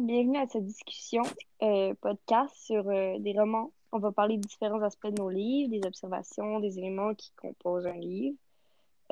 Bienvenue 0.00 0.38
à 0.38 0.46
cette 0.48 0.64
discussion 0.64 1.22
euh, 1.62 1.94
podcast 2.00 2.52
sur 2.56 2.88
euh, 2.88 3.16
des 3.20 3.32
romans. 3.32 3.70
On 3.92 3.98
va 3.98 4.10
parler 4.10 4.38
de 4.38 4.42
différents 4.42 4.82
aspects 4.82 5.06
de 5.06 5.20
nos 5.20 5.30
livres, 5.30 5.70
des 5.70 5.86
observations, 5.86 6.58
des 6.58 6.78
éléments 6.78 7.14
qui 7.14 7.30
composent 7.36 7.86
un 7.86 7.92
livre. 7.92 8.36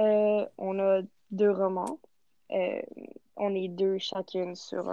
Euh, 0.00 0.44
on 0.58 0.80
a 0.80 1.02
deux 1.30 1.50
romans. 1.50 2.00
on 3.36 3.54
est 3.54 3.68
deux 3.68 3.98
chacune 3.98 4.56
sur 4.56 4.90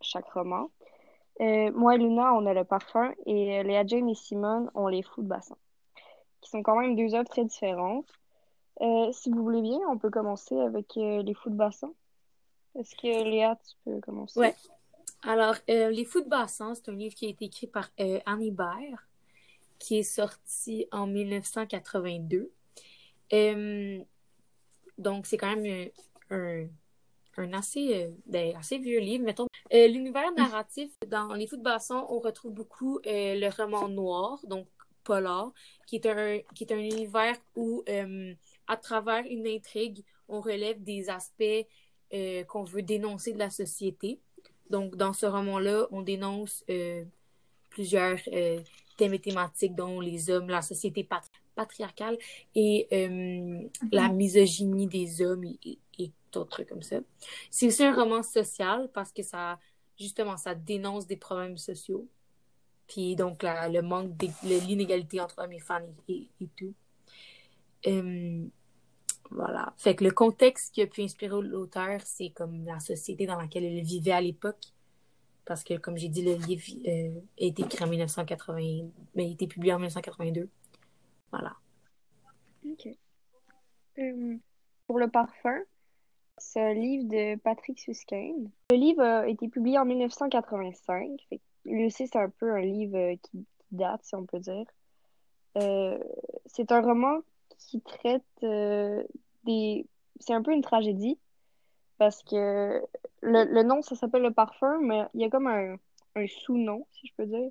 chaque 0.00 0.30
roman. 0.30 0.70
moi 1.40 1.96
et 1.96 1.98
Luna, 1.98 2.34
on 2.34 2.46
a 2.46 2.54
le 2.54 2.64
parfum 2.64 3.12
et 3.26 3.62
Léa 3.64 3.84
Jane 3.84 4.08
et 4.08 4.14
Simone 4.14 4.70
ont 4.74 4.86
les 4.86 5.02
fous 5.02 5.22
de 5.22 5.28
bassin, 5.28 5.56
qui 6.40 6.50
sont 6.50 6.62
quand 6.62 6.78
même 6.78 6.94
deux 6.94 7.14
œuvres 7.14 7.28
très 7.28 7.44
différentes. 7.44 8.06
si 9.12 9.30
vous 9.30 9.42
voulez 9.42 9.62
bien, 9.62 9.80
on 9.88 9.98
peut 9.98 10.10
commencer 10.10 10.56
avec 10.60 10.94
les 10.94 11.34
fous 11.34 11.50
de 11.50 11.56
bassin. 11.56 11.92
Est-ce 12.76 12.94
que 12.94 13.24
Léa, 13.24 13.56
tu 13.56 13.74
peux 13.84 14.00
commencer? 14.00 14.38
Ouais. 14.38 14.54
Alors, 15.24 15.54
euh, 15.70 15.90
Les 15.90 16.04
Fous 16.04 16.22
de 16.22 16.28
Bassin, 16.28 16.74
c'est 16.74 16.88
un 16.88 16.96
livre 16.96 17.14
qui 17.14 17.26
a 17.26 17.28
été 17.28 17.44
écrit 17.44 17.68
par 17.68 17.90
euh, 18.00 18.18
Annie 18.26 18.50
Baer, 18.50 18.96
qui 19.78 19.98
est 19.98 20.02
sorti 20.02 20.86
en 20.90 21.06
1982. 21.06 22.50
Euh, 23.32 24.00
donc, 24.98 25.26
c'est 25.26 25.36
quand 25.36 25.54
même 25.54 25.90
un, 26.30 26.66
un 27.36 27.52
assez, 27.52 28.10
ben, 28.26 28.56
assez 28.56 28.78
vieux 28.78 28.98
livre, 28.98 29.24
mettons. 29.24 29.46
L'univers 29.70 30.32
narratif, 30.36 30.90
dans 31.06 31.32
Les 31.34 31.46
Fous 31.46 31.56
de 31.56 31.62
Bassin, 31.62 32.04
on 32.08 32.18
retrouve 32.18 32.52
beaucoup 32.52 33.00
le 33.04 33.48
roman 33.48 33.88
noir, 33.88 34.40
donc 34.44 34.66
polar, 35.04 35.52
qui 35.86 35.96
est 35.96 36.06
un, 36.06 36.40
qui 36.54 36.64
est 36.64 36.72
un 36.72 36.78
univers 36.78 37.36
où, 37.56 37.84
à 38.66 38.76
travers 38.76 39.24
une 39.30 39.46
intrigue, 39.46 40.04
on 40.28 40.40
relève 40.40 40.82
des 40.82 41.08
aspects 41.08 41.66
euh, 42.14 42.44
qu'on 42.44 42.62
veut 42.62 42.82
dénoncer 42.82 43.32
de 43.32 43.38
la 43.38 43.48
société. 43.48 44.20
Donc, 44.70 44.96
dans 44.96 45.12
ce 45.12 45.26
roman-là, 45.26 45.86
on 45.90 46.02
dénonce 46.02 46.64
euh, 46.70 47.04
plusieurs 47.70 48.18
euh, 48.32 48.60
thèmes 48.96 49.14
et 49.14 49.18
thématiques, 49.18 49.74
dont 49.74 50.00
les 50.00 50.30
hommes, 50.30 50.48
la 50.48 50.62
société 50.62 51.06
patriarcale 51.54 52.16
et 52.54 52.88
mm-hmm. 52.90 53.70
la 53.92 54.08
misogynie 54.08 54.86
des 54.86 55.22
hommes 55.22 55.44
et, 55.44 55.78
d'autres 56.32 56.48
trucs 56.48 56.68
comme 56.70 56.82
ça. 56.82 56.96
C'est 57.50 57.66
aussi 57.66 57.84
un 57.84 57.94
roman 57.94 58.22
social 58.22 58.88
parce 58.94 59.12
que 59.12 59.22
ça, 59.22 59.58
justement, 59.98 60.38
ça 60.38 60.54
dénonce 60.54 61.06
des 61.06 61.18
problèmes 61.18 61.58
sociaux. 61.58 62.08
Puis 62.88 63.16
donc, 63.16 63.42
le 63.42 63.80
manque 63.82 64.16
de 64.16 64.28
l'inégalité 64.66 65.20
entre 65.20 65.42
hommes 65.42 65.52
et 65.52 65.60
femmes 65.60 65.92
et, 66.08 66.26
tout. 66.56 66.74
Voilà. 69.34 69.72
Fait 69.78 69.94
que 69.94 70.04
le 70.04 70.10
contexte 70.10 70.74
qui 70.74 70.82
a 70.82 70.86
pu 70.86 71.02
inspirer 71.02 71.40
l'auteur, 71.42 72.00
c'est 72.04 72.30
comme 72.30 72.64
la 72.64 72.80
société 72.80 73.26
dans 73.26 73.38
laquelle 73.38 73.64
elle 73.64 73.82
vivait 73.82 74.12
à 74.12 74.20
l'époque. 74.20 74.72
Parce 75.44 75.64
que, 75.64 75.74
comme 75.74 75.96
j'ai 75.96 76.08
dit, 76.08 76.22
le 76.22 76.34
livre 76.34 76.62
euh, 76.86 77.20
a 77.40 77.44
été 77.44 77.62
écrit 77.62 77.82
en 77.82 77.88
1980, 77.88 78.54
mais 79.14 79.24
il 79.24 79.30
a 79.30 79.32
été 79.32 79.46
publié 79.46 79.72
en 79.72 79.78
1982. 79.78 80.48
Voilà. 81.30 81.54
OK. 82.64 82.88
Euh, 83.98 84.36
pour 84.86 84.98
le 84.98 85.08
parfum, 85.08 85.58
c'est 86.38 86.60
un 86.60 86.74
livre 86.74 87.08
de 87.08 87.36
Patrick 87.40 87.80
Susskind. 87.80 88.48
Le 88.70 88.76
livre 88.76 89.02
a 89.02 89.26
été 89.26 89.48
publié 89.48 89.78
en 89.78 89.84
1985. 89.84 91.20
Fait 91.28 91.40
lui 91.64 91.86
aussi, 91.86 92.06
c'est 92.06 92.18
un 92.18 92.30
peu 92.30 92.52
un 92.52 92.60
livre 92.60 92.96
euh, 92.96 93.16
qui, 93.22 93.44
date, 93.72 94.04
si 94.04 94.14
on 94.14 94.26
peut 94.26 94.40
dire. 94.40 94.66
c'est 96.46 96.70
un 96.70 96.80
roman 96.80 97.20
qui 97.66 97.80
traite 97.80 98.24
des. 99.44 99.86
C'est 100.20 100.34
un 100.34 100.42
peu 100.42 100.52
une 100.52 100.62
tragédie 100.62 101.18
parce 101.98 102.22
que 102.24 102.82
le, 103.20 103.62
nom, 103.62 103.82
ça 103.82 103.94
s'appelle 103.94 104.22
Le 104.22 104.32
Parfum, 104.32 104.80
mais 104.80 105.02
il 105.14 105.20
y 105.20 105.24
a 105.24 105.30
comme 105.30 105.46
un, 105.46 105.76
sous-nom, 106.26 106.86
si 106.90 107.06
je 107.06 107.12
peux 107.16 107.26
dire. 107.26 107.50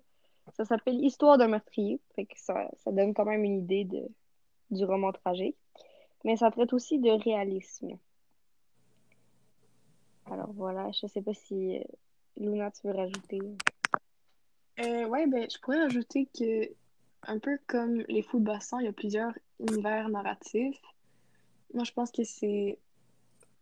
Ça 0.54 0.66
s'appelle 0.66 1.04
Histoire 1.04 1.38
d'un 1.38 1.48
meurtrier. 1.48 2.02
Fait 2.16 2.26
que 2.26 2.38
ça, 2.38 2.70
ça 2.84 2.92
donne 2.92 3.14
quand 3.14 3.26
même 3.26 3.46
une 3.46 3.60
idée 3.60 3.86
de, 3.86 4.06
du 4.70 4.84
roman 4.84 5.12
tragique. 5.14 5.56
Mais 6.26 6.36
ça 6.36 6.52
traite 6.52 6.74
aussi 6.74 7.00
de 7.00 7.12
réalisme. 7.12 7.98
Alors 10.30 10.52
voilà, 10.54 10.92
je 10.92 11.08
sais 11.08 11.22
pas 11.22 11.34
si 11.34 11.78
euh, 11.78 11.84
Luna, 12.38 12.72
tu 12.72 12.88
veux 12.88 12.94
rajouter. 12.94 13.40
Euh, 14.80 15.06
ouais, 15.08 15.28
ben, 15.28 15.48
je 15.50 15.60
pourrais 15.60 15.82
rajouter 15.82 16.28
que, 16.38 16.70
un 17.24 17.40
peu 17.40 17.58
comme 17.68 18.04
Les 18.08 18.22
Fous 18.22 18.40
de 18.40 18.46
Bassin, 18.46 18.80
il 18.82 18.86
y 18.86 18.90
a 18.90 18.94
plusieurs 18.94 19.34
univers 19.70 20.10
narratifs. 20.10 20.82
Moi, 21.74 21.84
je 21.84 21.92
pense 21.92 22.12
que 22.12 22.24
c'est 22.24 22.78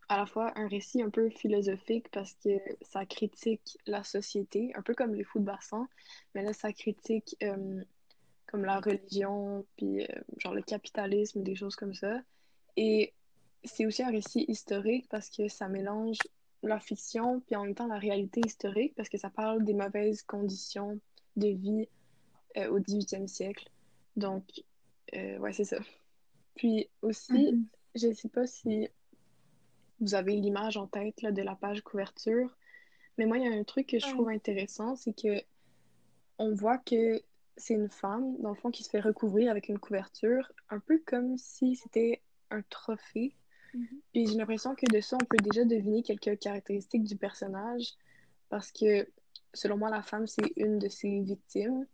à 0.08 0.18
la 0.18 0.26
fois 0.26 0.52
un 0.56 0.68
récit 0.68 1.04
un 1.04 1.10
peu 1.10 1.30
philosophique 1.30 2.10
parce 2.12 2.34
que 2.44 2.58
ça 2.82 3.06
critique 3.06 3.78
la 3.86 4.04
société, 4.04 4.72
un 4.76 4.82
peu 4.82 4.96
comme 4.96 5.14
les 5.14 5.24
fous 5.24 5.40
de 5.40 5.46
bassin, 5.46 5.88
mais 6.34 6.44
là, 6.44 6.52
ça 6.54 6.74
critique 6.74 7.36
euh, 7.44 7.84
comme 8.48 8.66
la 8.66 8.80
religion, 8.80 9.66
puis 9.78 10.04
euh, 10.04 10.08
genre 10.38 10.56
le 10.56 10.64
capitalisme, 10.64 11.44
des 11.44 11.56
choses 11.56 11.76
comme 11.76 11.94
ça. 11.94 12.20
Et 12.76 13.14
c'est 13.64 13.86
aussi 13.86 14.02
un 14.02 14.10
récit 14.10 14.46
historique 14.48 15.08
parce 15.10 15.30
que 15.30 15.48
ça 15.48 15.68
mélange 15.68 16.18
la 16.64 16.80
fiction, 16.80 17.42
puis 17.42 17.56
en 17.56 17.66
même 17.66 17.76
temps 17.76 17.88
la 17.88 18.00
réalité 18.00 18.42
historique, 18.44 18.96
parce 18.96 19.10
que 19.10 19.18
ça 19.18 19.30
parle 19.30 19.64
des 19.64 19.74
mauvaises 19.74 20.24
conditions 20.24 21.00
de 21.36 21.48
vie 21.50 21.88
euh, 22.58 22.70
au 22.72 22.80
18e 22.80 23.28
siècle. 23.28 23.70
Donc, 24.16 24.44
ouais, 25.14 25.54
c'est 25.54 25.66
ça. 25.66 25.78
Puis 26.56 26.90
aussi, 27.02 27.34
mm-hmm. 27.34 27.64
Je 27.96 28.08
ne 28.08 28.14
sais 28.14 28.30
pas 28.30 28.46
si 28.46 28.88
vous 30.00 30.14
avez 30.14 30.36
l'image 30.36 30.78
en 30.78 30.88
tête 30.88 31.22
là, 31.22 31.32
de 31.32 31.42
la 31.42 31.56
page 31.56 31.82
couverture, 31.82 32.56
mais 33.18 33.26
moi, 33.26 33.38
il 33.38 33.46
y 33.46 33.48
a 33.48 33.52
un 33.52 33.64
truc 33.64 33.88
que 33.88 34.00
je 34.00 34.08
trouve 34.08 34.30
intéressant, 34.30 34.96
c'est 34.96 35.14
que 35.14 35.42
on 36.38 36.54
voit 36.54 36.78
que 36.78 37.22
c'est 37.58 37.74
une 37.74 37.90
femme, 37.90 38.38
dans 38.40 38.50
le 38.50 38.56
fond, 38.56 38.72
qui 38.72 38.84
se 38.84 38.90
fait 38.90 39.02
recouvrir 39.02 39.52
avec 39.52 39.68
une 39.68 39.80
couverture, 39.80 40.52
un 40.70 40.80
peu 40.80 41.02
comme 41.06 41.38
si 41.38 41.76
c'était 41.76 42.22
un 42.50 42.62
trophée. 42.70 43.36
Mm-hmm. 43.76 44.00
Puis 44.14 44.28
j'ai 44.28 44.36
l'impression 44.36 44.76
que 44.76 44.86
de 44.86 45.02
ça, 45.02 45.18
on 45.22 45.26
peut 45.26 45.44
déjà 45.44 45.66
deviner 45.66 46.02
quelques 46.02 46.40
caractéristiques 46.40 47.04
du 47.04 47.18
personnage, 47.18 47.96
parce 48.48 48.72
que, 48.72 49.10
selon 49.54 49.78
moi, 49.78 49.90
la 49.90 50.02
femme, 50.02 50.28
c'est 50.28 50.54
une 50.56 50.80
de 50.80 50.88
ses 50.88 51.20
victimes. 51.20 51.86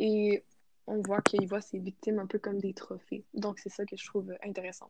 Et 0.00 0.42
on 0.88 1.02
voit 1.02 1.20
qu'il 1.20 1.46
voit 1.46 1.60
ses 1.60 1.78
victimes 1.78 2.18
un 2.18 2.26
peu 2.26 2.38
comme 2.38 2.58
des 2.58 2.72
trophées. 2.72 3.24
Donc, 3.34 3.58
c'est 3.58 3.68
ça 3.68 3.84
que 3.84 3.96
je 3.96 4.04
trouve 4.06 4.34
intéressant. 4.42 4.88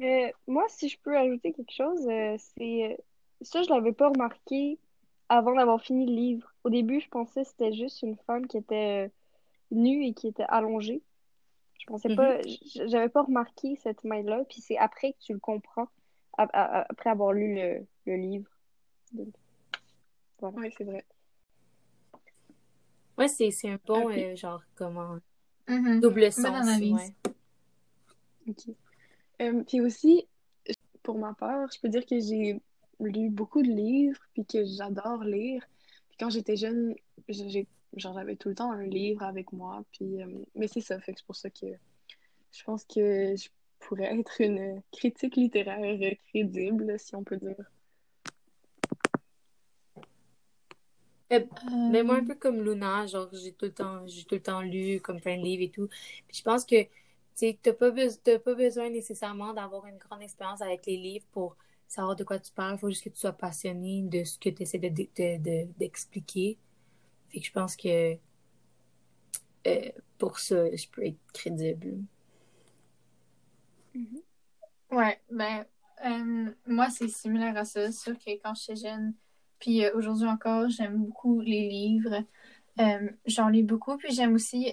Euh, 0.00 0.30
moi, 0.46 0.64
si 0.68 0.88
je 0.88 0.98
peux 0.98 1.16
ajouter 1.16 1.52
quelque 1.52 1.72
chose, 1.72 2.06
euh, 2.08 2.36
c'est. 2.38 2.92
Euh, 2.92 2.96
ça, 3.42 3.62
je 3.62 3.68
l'avais 3.68 3.92
pas 3.92 4.08
remarqué 4.08 4.78
avant 5.28 5.54
d'avoir 5.54 5.82
fini 5.82 6.06
le 6.06 6.12
livre. 6.12 6.54
Au 6.64 6.70
début, 6.70 7.00
je 7.00 7.08
pensais 7.08 7.42
que 7.42 7.48
c'était 7.48 7.72
juste 7.72 8.02
une 8.02 8.16
femme 8.26 8.46
qui 8.46 8.56
était 8.56 9.10
nue 9.70 10.06
et 10.06 10.14
qui 10.14 10.28
était 10.28 10.46
allongée. 10.48 11.02
Je 11.78 11.86
pensais 11.86 12.14
pas. 12.14 12.38
Mhm. 12.38 12.88
J'avais 12.88 13.08
pas 13.08 13.22
remarqué 13.22 13.76
cette 13.76 14.04
main-là. 14.04 14.44
Puis 14.48 14.60
c'est 14.60 14.78
après 14.78 15.12
que 15.12 15.18
tu 15.20 15.32
le 15.34 15.38
comprends, 15.38 15.88
après 16.36 17.10
avoir 17.10 17.32
lu 17.32 17.54
le, 17.54 17.86
le 18.06 18.16
livre. 18.16 18.50
Oui, 19.14 20.72
c'est 20.76 20.84
vrai. 20.84 21.04
Ouais, 23.18 23.28
c'est 23.28 23.50
un 23.68 23.78
bon, 23.84 24.36
genre, 24.36 24.62
comment. 24.76 25.18
Mhm. 25.68 26.00
Double 26.00 26.32
sens. 26.32 26.66
Ouais. 26.80 27.14
Ok. 28.48 28.74
Euh, 29.40 29.62
puis 29.64 29.80
aussi, 29.80 30.26
pour 31.02 31.18
ma 31.18 31.34
part, 31.34 31.68
je 31.72 31.80
peux 31.80 31.88
dire 31.88 32.06
que 32.06 32.18
j'ai 32.18 32.60
lu 33.00 33.30
beaucoup 33.30 33.62
de 33.62 33.68
livres, 33.68 34.20
puis 34.32 34.44
que 34.44 34.64
j'adore 34.64 35.24
lire. 35.24 35.62
Puis 36.08 36.18
quand 36.18 36.30
j'étais 36.30 36.56
jeune, 36.56 36.94
j'avais 37.94 38.36
tout 38.36 38.48
le 38.48 38.54
temps 38.54 38.72
un 38.72 38.86
livre 38.86 39.22
avec 39.22 39.52
moi. 39.52 39.84
Puis, 39.92 40.22
euh, 40.22 40.26
mais 40.54 40.68
c'est 40.68 40.80
ça, 40.80 40.98
fait 41.00 41.12
que 41.12 41.18
c'est 41.18 41.26
pour 41.26 41.36
ça 41.36 41.50
que 41.50 41.66
je 42.52 42.64
pense 42.64 42.84
que 42.84 43.36
je 43.36 43.48
pourrais 43.78 44.16
être 44.18 44.40
une 44.40 44.82
critique 44.92 45.36
littéraire 45.36 46.14
crédible, 46.28 46.98
si 46.98 47.14
on 47.14 47.24
peut 47.24 47.36
dire. 47.36 47.70
Euh, 51.32 51.44
mais 51.90 52.02
moi, 52.02 52.16
un 52.16 52.24
peu 52.24 52.34
comme 52.34 52.62
Luna, 52.62 53.06
genre, 53.06 53.28
j'ai 53.32 53.52
tout 53.52 53.66
le 53.66 53.72
temps, 53.72 54.06
j'ai 54.06 54.24
tout 54.24 54.34
le 54.36 54.42
temps 54.42 54.62
lu 54.62 55.00
comme 55.00 55.20
plein 55.20 55.36
de 55.36 55.42
livres 55.42 55.62
et 55.62 55.70
tout. 55.70 55.88
Puis 56.26 56.38
je 56.38 56.42
pense 56.42 56.64
que 56.64 56.84
tu 57.36 57.58
n'as 57.66 57.72
pas, 57.72 57.92
pas 58.38 58.54
besoin 58.54 58.90
nécessairement 58.90 59.52
d'avoir 59.52 59.86
une 59.86 59.98
grande 59.98 60.22
expérience 60.22 60.62
avec 60.62 60.86
les 60.86 60.96
livres 60.96 61.26
pour 61.32 61.56
savoir 61.86 62.16
de 62.16 62.24
quoi 62.24 62.38
tu 62.38 62.52
parles. 62.52 62.76
Il 62.76 62.78
faut 62.78 62.88
juste 62.88 63.04
que 63.04 63.10
tu 63.10 63.18
sois 63.18 63.32
passionné 63.32 64.02
de 64.02 64.24
ce 64.24 64.38
que 64.38 64.48
tu 64.48 64.62
essaies 64.62 64.78
d'expliquer. 64.78 66.54
De, 66.54 67.32
fait 67.32 67.40
que 67.40 67.46
je 67.46 67.52
pense 67.52 67.76
que 67.76 68.16
euh, 69.66 69.90
pour 70.16 70.38
ça, 70.38 70.74
je 70.74 70.88
peux 70.88 71.06
être 71.06 71.18
crédible. 71.32 71.98
Mm-hmm. 73.94 74.22
Ouais, 74.90 75.20
ben, 75.30 75.66
euh, 76.06 76.50
moi, 76.66 76.88
c'est 76.90 77.08
similaire 77.08 77.56
à 77.56 77.64
ça. 77.64 77.90
C'est 77.92 77.98
sûr 77.98 78.18
que 78.18 78.30
quand 78.42 78.54
j'étais 78.54 78.88
jeune, 78.88 79.14
puis 79.58 79.84
euh, 79.84 79.90
aujourd'hui 79.94 80.28
encore, 80.28 80.68
j'aime 80.68 80.96
beaucoup 80.96 81.40
les 81.40 81.68
livres. 81.68 82.24
J'en 83.26 83.48
lis 83.48 83.64
beaucoup, 83.64 83.96
puis 83.96 84.12
j'aime 84.12 84.34
aussi 84.34 84.72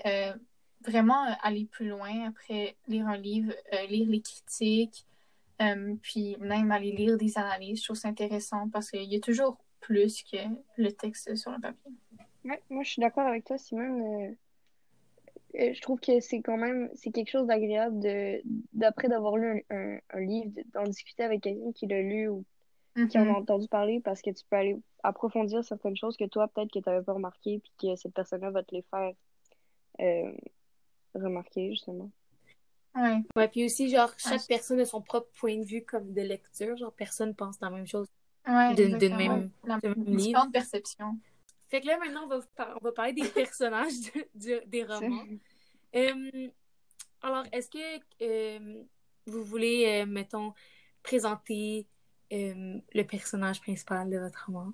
vraiment 0.86 1.26
euh, 1.26 1.34
aller 1.42 1.66
plus 1.66 1.88
loin 1.88 2.28
après 2.28 2.76
lire 2.88 3.08
un 3.08 3.18
livre, 3.18 3.54
euh, 3.74 3.86
lire 3.88 4.10
les 4.10 4.22
critiques, 4.22 5.06
euh, 5.62 5.96
puis 6.02 6.38
même 6.40 6.72
aller 6.72 6.92
lire 6.92 7.18
des 7.18 7.38
analyses. 7.38 7.80
Je 7.80 7.86
trouve 7.86 7.98
ça 7.98 8.08
intéressant 8.08 8.70
parce 8.70 8.92
qu'il 8.92 9.12
y 9.12 9.16
a 9.16 9.20
toujours 9.20 9.58
plus 9.80 10.24
que 10.24 10.38
le 10.78 10.92
texte 10.92 11.36
sur 11.36 11.52
le 11.52 11.60
papier. 11.60 11.92
Ouais, 12.44 12.62
moi, 12.70 12.84
je 12.84 12.90
suis 12.90 13.02
d'accord 13.02 13.28
avec 13.28 13.46
toi, 13.46 13.58
Simone. 13.58 14.02
Euh, 14.02 14.36
euh, 15.60 15.74
je 15.74 15.82
trouve 15.82 16.00
que 16.00 16.20
c'est 16.20 16.42
quand 16.42 16.58
même 16.58 16.90
c'est 16.96 17.12
quelque 17.12 17.30
chose 17.30 17.48
d'agréable 17.48 18.00
d'après 18.74 19.08
d'avoir 19.08 19.38
lu 19.38 19.64
un, 19.70 19.98
un, 20.10 20.20
livre, 20.20 20.52
d'en 20.74 20.84
discuter 20.84 21.24
avec 21.24 21.42
quelqu'un 21.42 21.72
qui 21.74 21.88
l'a 21.88 22.02
lu 22.02 22.28
ou 22.28 22.44
qui 23.10 23.18
en 23.18 23.24
a 23.24 23.26
Mhm. 23.26 23.36
entendu 23.36 23.68
parler 23.68 24.00
parce 24.00 24.22
que 24.22 24.30
tu 24.32 24.44
peux 24.50 24.56
aller 24.56 24.78
approfondir 25.04 25.64
certaines 25.64 25.98
choses 25.98 26.16
que 26.18 26.26
toi, 26.26 26.48
peut-être 26.48 26.72
que 26.72 26.80
tu 26.80 26.90
n'avais 26.90 27.04
pas 27.04 27.14
remarqué, 27.14 27.60
puis 27.60 27.72
que 27.80 27.96
cette 27.98 28.14
personne-là 28.14 28.52
va 28.52 28.64
te 28.64 28.74
les 28.74 28.84
faire 28.84 29.12
euh, 30.00 30.32
remarquer, 31.14 31.72
justement. 31.72 32.10
Ouais. 32.96 33.22
Ouais, 33.36 33.48
puis 33.50 33.66
aussi, 33.66 33.90
genre, 33.90 34.12
chaque 34.18 34.34
Ouais. 34.42 34.46
personne 34.48 34.80
a 34.80 34.86
son 34.86 35.02
propre 35.02 35.30
point 35.40 35.58
de 35.58 35.66
vue 35.66 35.84
comme 35.84 36.14
de 36.14 36.22
lecture. 36.22 36.76
Genre, 36.78 36.94
personne 36.94 37.36
pense 37.36 37.60
la 37.62 37.70
même 37.70 37.88
chose. 37.88 38.08
Ouais, 38.48 38.72
exactement. 38.72 39.18
même- 39.18 39.52
La 39.66 39.80
même 39.84 39.94
livre. 40.04 40.18
différente 40.18 40.54
perception. 40.54 41.18
Fait 41.70 41.82
que 41.82 41.88
là, 41.88 41.98
maintenant, 41.98 42.24
on 42.26 42.28
va, 42.28 42.40
on 42.76 42.84
va 42.84 42.92
parler 42.92 43.14
des 43.14 43.22
personnages 43.54 44.00
de- 44.14 44.28
du- 44.36 44.66
des 44.68 44.84
romans. 44.84 45.24
Euh, 45.96 46.48
alors, 47.22 47.46
est-ce 47.52 47.70
que 47.70 48.02
euh, 48.22 48.84
vous 49.28 49.44
voulez, 49.44 50.02
euh, 50.04 50.06
mettons, 50.06 50.54
présenter 51.04 51.88
euh, 52.34 52.80
le 52.94 53.04
personnage 53.04 53.62
principal 53.62 54.10
de 54.10 54.18
votre 54.18 54.46
roman? 54.48 54.74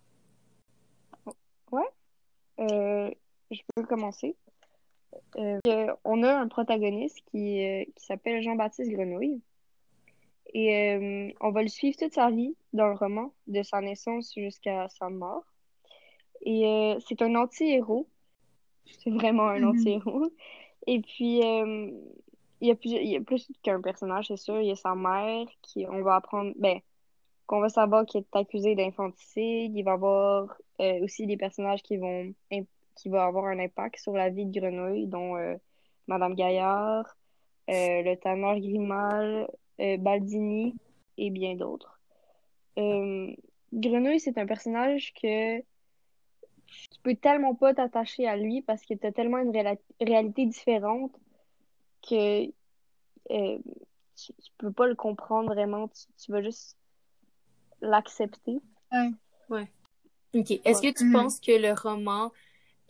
Euh, 2.59 3.09
je 3.49 3.61
peux 3.73 3.83
commencer. 3.83 4.35
Euh, 5.37 5.87
on 6.03 6.21
a 6.21 6.31
un 6.31 6.47
protagoniste 6.47 7.21
qui, 7.31 7.87
qui 7.95 8.05
s'appelle 8.05 8.43
Jean-Baptiste 8.43 8.91
Grenouille. 8.91 9.41
Et 10.53 11.33
on 11.39 11.51
va 11.51 11.63
le 11.63 11.69
suivre 11.69 11.97
toute 11.97 12.13
sa 12.13 12.29
vie 12.29 12.55
dans 12.73 12.87
le 12.87 12.95
roman, 12.95 13.33
de 13.47 13.63
sa 13.63 13.81
naissance 13.81 14.33
jusqu'à 14.35 14.89
sa 14.89 15.09
mort. 15.09 15.45
Et 16.41 16.97
c'est 17.07 17.21
un 17.21 17.35
anti-héros. 17.35 18.07
C'est 18.85 19.11
vraiment 19.11 19.47
un 19.47 19.63
anti-héros. 19.69 20.29
Et 20.87 20.99
puis, 20.99 21.39
il 21.39 22.67
y 22.67 22.71
a 22.71 22.75
plus, 22.75 22.91
il 22.91 23.09
y 23.09 23.15
a 23.15 23.21
plus 23.21 23.51
qu'un 23.63 23.81
personnage, 23.81 24.27
c'est 24.27 24.37
sûr. 24.37 24.61
Il 24.61 24.67
y 24.67 24.71
a 24.71 24.75
sa 24.75 24.93
mère 24.93 25.47
qui, 25.61 25.87
on 25.87 26.01
va 26.03 26.15
apprendre, 26.15 26.53
ben, 26.57 26.79
qu'on 27.51 27.59
va 27.59 27.67
savoir 27.67 28.05
qu'il 28.05 28.21
est 28.21 28.35
accusé 28.35 28.75
d'infanticide. 28.75 29.75
Il 29.75 29.83
va 29.83 29.91
y 29.91 29.93
avoir 29.93 30.55
euh, 30.79 31.03
aussi 31.03 31.27
des 31.27 31.35
personnages 31.35 31.83
qui 31.83 31.97
vont, 31.97 32.33
qui 32.49 33.09
vont 33.09 33.19
avoir 33.19 33.47
un 33.47 33.59
impact 33.59 33.99
sur 33.99 34.13
la 34.13 34.29
vie 34.29 34.45
de 34.45 34.57
Grenouille, 34.57 35.05
dont 35.05 35.35
euh, 35.35 35.57
Madame 36.07 36.33
Gaillard, 36.33 37.17
euh, 37.69 38.03
le 38.03 38.15
tanneur 38.15 38.57
Grimal, 38.57 39.49
Baldini 39.99 40.75
et 41.17 41.29
bien 41.29 41.55
d'autres. 41.55 41.99
Grenouille, 42.77 44.19
c'est 44.21 44.37
un 44.37 44.45
personnage 44.45 45.13
que 45.21 45.59
tu 45.59 46.99
peux 47.03 47.15
tellement 47.15 47.55
pas 47.55 47.73
t'attacher 47.73 48.27
à 48.27 48.37
lui 48.37 48.61
parce 48.61 48.85
que 48.85 48.93
tu 48.93 49.05
as 49.05 49.11
tellement 49.11 49.39
une 49.39 49.51
réalité 49.99 50.45
différente 50.45 51.11
que 52.01 52.45
tu, 53.25 54.31
peux 54.57 54.71
pas 54.71 54.87
le 54.87 54.95
comprendre 54.95 55.53
vraiment. 55.53 55.89
Tu 56.17 56.31
vas 56.31 56.41
juste 56.41 56.77
l'accepter. 57.81 58.59
OK. 60.33 60.51
Est-ce 60.63 60.81
que 60.81 60.93
tu 60.97 61.05
Mhm. 61.05 61.13
penses 61.13 61.39
que 61.39 61.51
le 61.51 61.73
roman, 61.73 62.31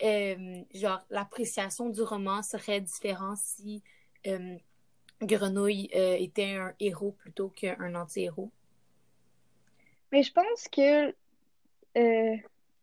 euh, 0.02 0.62
genre, 0.74 1.00
l'appréciation 1.10 1.88
du 1.88 2.02
roman 2.02 2.42
serait 2.42 2.80
différente 2.80 3.38
si 3.38 3.82
euh, 4.26 4.56
Grenouille 5.20 5.90
euh, 5.94 6.16
était 6.18 6.54
un 6.54 6.72
héros 6.78 7.12
plutôt 7.12 7.48
qu'un 7.48 7.94
anti-héros? 7.94 8.50
Mais 10.12 10.22
je 10.22 10.32
pense 10.32 10.68
que 10.68 11.08
euh, 11.96 12.36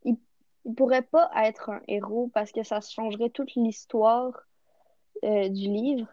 il, 0.04 0.18
il 0.66 0.76
pourrait 0.76 1.04
pas 1.04 1.32
être 1.36 1.70
un 1.70 1.82
héros 1.88 2.30
parce 2.34 2.52
que 2.52 2.64
ça 2.64 2.82
changerait 2.82 3.30
toute 3.30 3.56
l'histoire 3.56 4.34
euh, 5.24 5.48
du 5.50 5.68
livre. 5.70 6.08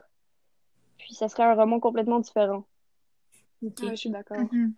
Puis 0.98 1.14
ça 1.14 1.28
serait 1.28 1.44
un 1.44 1.54
roman 1.54 1.80
complètement 1.80 2.20
différent. 2.20 2.64
OK. 3.62 3.82
Ouais, 3.82 3.90
je 3.90 3.96
suis 3.96 4.10
d'accord. 4.10 4.38
Mhm. 4.52 4.74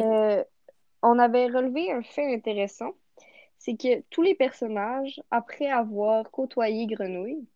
Euh, 0.00 0.44
on 1.02 1.18
avait 1.18 1.46
relevé 1.46 1.92
un 1.92 2.02
fait 2.02 2.34
intéressant, 2.34 2.92
c'est 3.58 3.76
que 3.76 4.02
tous 4.10 4.22
les 4.22 4.34
personnages, 4.34 5.20
après 5.30 5.66
avoir 5.66 6.30
côtoyé 6.30 6.86
Grenouille, 6.86 7.46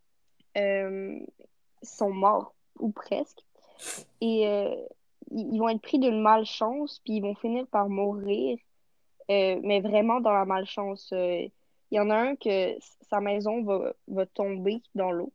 euh, 0.57 1.19
sont 1.83 2.11
morts, 2.11 2.55
ou 2.79 2.91
presque. 2.91 3.45
Et 4.21 4.47
euh, 4.47 4.75
ils 5.31 5.59
vont 5.59 5.69
être 5.69 5.81
pris 5.81 5.99
d'une 5.99 6.21
malchance, 6.21 7.01
puis 7.05 7.15
ils 7.15 7.23
vont 7.23 7.35
finir 7.35 7.67
par 7.69 7.89
mourir, 7.89 8.59
mais 9.29 9.81
vraiment 9.81 10.21
dans 10.21 10.33
la 10.33 10.45
malchance. 10.45 11.09
Il 11.13 11.51
y 11.93 12.01
en 12.01 12.11
a 12.11 12.17
un 12.17 12.37
que 12.37 12.77
sa 13.09 13.21
maison 13.21 13.63
va, 13.63 14.27
tomber 14.27 14.83
dans 14.95 15.13
l'eau. 15.13 15.33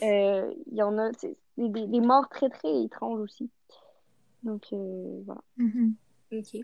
Il 0.00 0.54
y 0.72 0.82
en 0.82 0.98
a 0.98 1.10
des- 1.58 1.86
des 1.86 2.00
morts 2.00 2.28
très, 2.28 2.48
très 2.48 2.82
étranges 2.82 3.20
aussi. 3.20 3.50
Donc, 4.42 4.66
euh, 4.72 5.20
voilà. 5.24 5.42
Mhm. 5.56 5.94
OK. 6.32 6.56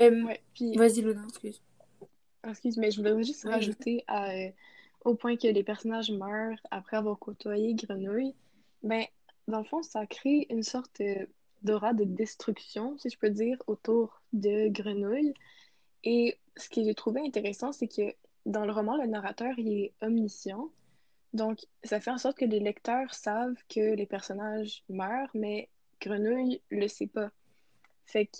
Euh, 0.00 0.24
Ouais, 0.24 0.40
puis, 0.54 0.76
Vas-y, 0.76 1.02
Luna, 1.02 1.24
excuse. 1.28 1.62
excuse, 2.48 2.76
mais 2.78 2.90
je 2.90 2.96
voudrais 3.02 3.22
juste 3.22 3.44
Ouais. 3.44 3.52
rajouter 3.52 4.04
à, 4.06 4.30
euh, 4.30 4.50
au 5.04 5.14
point 5.14 5.36
que 5.36 5.48
les 5.48 5.62
personnages 5.64 6.10
meurent 6.10 6.58
après 6.70 6.96
avoir 6.96 7.18
côtoyé 7.18 7.74
Grenouille. 7.74 8.34
Ben, 8.82 9.04
dans 9.48 9.58
le 9.58 9.64
fond, 9.64 9.82
ça 9.82 10.06
crée 10.06 10.46
une 10.50 10.62
sorte 10.62 11.00
euh, 11.00 11.26
d'aura 11.62 11.92
de 11.92 12.04
destruction, 12.04 12.96
si 12.98 13.10
je 13.10 13.18
peux 13.18 13.30
dire, 13.30 13.58
autour 13.66 14.22
de 14.32 14.68
Grenouille. 14.68 15.34
Et 16.04 16.38
ce 16.56 16.68
que 16.70 16.82
j'ai 16.82 16.94
trouvé 16.94 17.20
intéressant, 17.20 17.72
c'est 17.72 17.88
que 17.88 18.14
dans 18.46 18.64
le 18.64 18.72
roman, 18.72 18.96
le 18.96 19.06
narrateur, 19.06 19.58
il 19.58 19.68
est 19.84 19.92
omniscient. 20.00 20.70
Donc, 21.34 21.58
ça 21.84 22.00
fait 22.00 22.10
en 22.10 22.16
sorte 22.18 22.38
que 22.38 22.44
les 22.46 22.60
lecteurs 22.60 23.12
savent 23.12 23.56
que 23.68 23.94
les 23.94 24.06
personnages 24.06 24.82
meurent, 24.88 25.30
mais 25.34 25.68
Grenouille 26.00 26.60
le 26.70 26.88
sait 26.88 27.06
pas. 27.06 27.30
Fait 28.06 28.26
que 28.26 28.38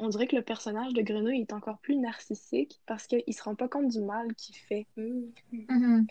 on 0.00 0.08
dirait 0.08 0.28
que 0.28 0.36
le 0.36 0.42
personnage 0.42 0.92
de 0.92 1.02
Grenouille 1.02 1.40
est 1.40 1.52
encore 1.52 1.78
plus 1.78 1.96
narcissique 1.96 2.80
parce 2.86 3.06
qu'il 3.08 3.34
se 3.34 3.42
rend 3.42 3.56
pas 3.56 3.68
compte 3.68 3.88
du 3.88 4.00
mal 4.00 4.32
qu'il 4.34 4.54
fait. 4.54 4.86
Hmm. 4.96 5.30
Mhm. 5.50 6.06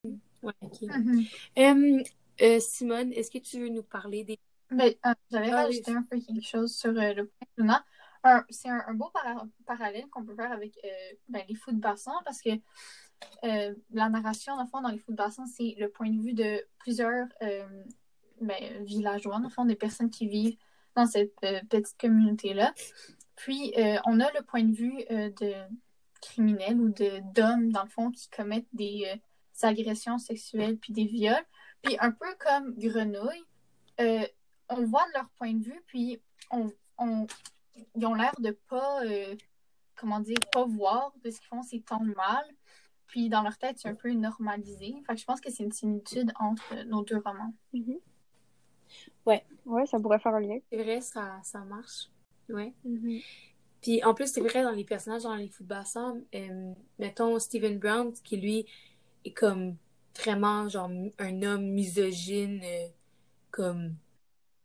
Mhm. 0.82 1.26
Euh, 1.58 2.04
euh, 2.42 2.60
Simone, 2.60 3.14
est-ce 3.14 3.32
que 3.32 3.38
tu 3.40 3.60
veux 3.60 3.70
nous 3.70 3.84
parler 3.84 4.24
des... 4.24 4.38
Ben, 4.70 4.94
euh, 5.06 5.14
j'allais 5.32 5.52
Ah, 5.52 5.64
rajouter 5.64 5.92
oui. 5.92 5.98
un 5.98 6.04
peu 6.04 6.20
quelque 6.20 6.46
chose 6.46 6.76
sur 6.76 6.90
euh, 6.92 7.14
le 7.14 7.26
point 7.28 7.48
de 7.58 7.64
Luna. 7.64 7.86
Un- 8.24 8.44
C'est 8.50 8.70
un, 8.70 8.84
un 8.88 8.94
beau 8.94 9.10
para- 9.14 9.48
parallèle 9.66 10.08
qu'on 10.10 10.26
peut 10.26 10.36
faire 10.36 10.52
avec 10.52 10.78
euh, 10.84 10.90
ben, 11.30 11.44
les 11.48 11.56
fous 11.56 11.72
de 11.72 11.80
bassin 11.80 12.14
parce 12.26 12.42
que 12.42 12.50
euh, 13.46 13.74
la 13.92 14.10
narration, 14.10 14.58
dans 14.58 14.64
le 14.64 14.68
fond, 14.68 14.82
dans 14.82 14.90
les 14.90 15.00
fous 15.00 15.12
de 15.12 15.18
bassin, 15.18 15.46
c'est 15.46 15.76
le 15.80 15.90
point 15.90 16.10
de 16.10 16.22
vue 16.22 16.34
de 16.34 16.62
plusieurs 16.80 17.28
euh, 17.42 17.66
ben, 18.42 18.84
villageois, 18.84 19.42
fond, 19.50 19.66
des 19.66 19.76
personnes 19.76 20.10
qui 20.10 20.28
vivent 20.28 20.58
dans 20.96 21.06
cette 21.06 21.34
euh, 21.44 21.62
petite 21.70 21.98
communauté-là. 22.00 22.74
Puis, 23.36 23.74
euh, 23.78 23.98
on 24.06 24.20
a 24.20 24.32
le 24.34 24.42
point 24.42 24.64
de 24.64 24.76
vue 24.76 25.04
euh, 25.12 25.30
de 25.40 25.54
criminels 26.22 26.82
ou 26.82 26.90
de 26.90 27.22
d'hommes, 27.34 27.72
dans 27.72 27.84
le 27.84 27.90
fond, 27.90 28.12
qui 28.12 28.30
commettent 28.30 28.68
des 28.74 29.06
agressions 29.62 30.18
sexuelles 30.18 30.78
puis 30.78 30.94
des 30.94 31.06
viols. 31.06 31.46
Puis, 31.84 31.96
un 32.00 32.12
peu 32.12 32.34
comme 32.40 32.74
Grenouille, 32.78 33.46
on 34.70 34.84
voit 34.86 35.06
de 35.08 35.14
leur 35.14 35.30
point 35.38 35.54
de 35.54 35.64
vue, 35.64 35.82
puis 35.88 36.20
ils 36.52 38.06
ont 38.06 38.14
l'air 38.16 38.34
de 38.40 38.52
pas, 38.68 39.02
comment 39.96 40.20
dire, 40.20 40.38
pas 40.52 40.66
voir 40.66 41.14
de 41.24 41.30
ce 41.30 41.40
qu'ils 41.40 41.48
font, 41.48 41.62
c'est 41.62 41.86
tant 41.86 42.02
mal. 42.02 42.44
Puis 43.06 43.30
dans 43.30 43.42
leur 43.42 43.58
tête, 43.58 43.78
c'est 43.80 43.88
un 43.88 43.96
peu 43.96 44.12
normalisé. 44.12 44.96
Fait 45.06 45.16
je 45.16 45.26
pense 45.26 45.40
que 45.40 45.50
c'est 45.50 45.64
une 45.64 45.72
similitude 45.72 46.32
entre 46.40 46.84
nos 46.86 47.04
deux 47.04 47.20
romans. 47.20 47.54
Ouais, 49.66 49.86
ça 49.86 50.00
pourrait 50.00 50.20
faire 50.20 50.34
un 50.36 50.40
lien. 50.40 50.60
C'est 50.72 50.78
vrai, 50.82 51.02
ça, 51.02 51.40
ça 51.44 51.60
marche. 51.60 52.10
Ouais. 52.50 52.74
Puis 53.82 54.04
en 54.04 54.14
plus, 54.14 54.32
c'est 54.32 54.42
vrai, 54.42 54.64
dans 54.64 54.72
les 54.72 54.84
personnages 54.84 55.24
dans 55.24 55.36
les 55.36 55.50
football 55.50 55.80
ensemble, 55.80 56.24
euh, 56.36 56.74
mettons 57.00 57.38
Stephen 57.40 57.78
Brown, 57.80 58.12
qui 58.24 58.38
lui 58.38 58.66
est 59.26 59.34
comme 59.34 59.76
vraiment 60.18 60.68
genre 60.70 60.90
un 61.20 61.44
homme 61.44 61.66
misogyne, 61.72 62.62
euh, 62.64 62.88
comme 63.52 63.96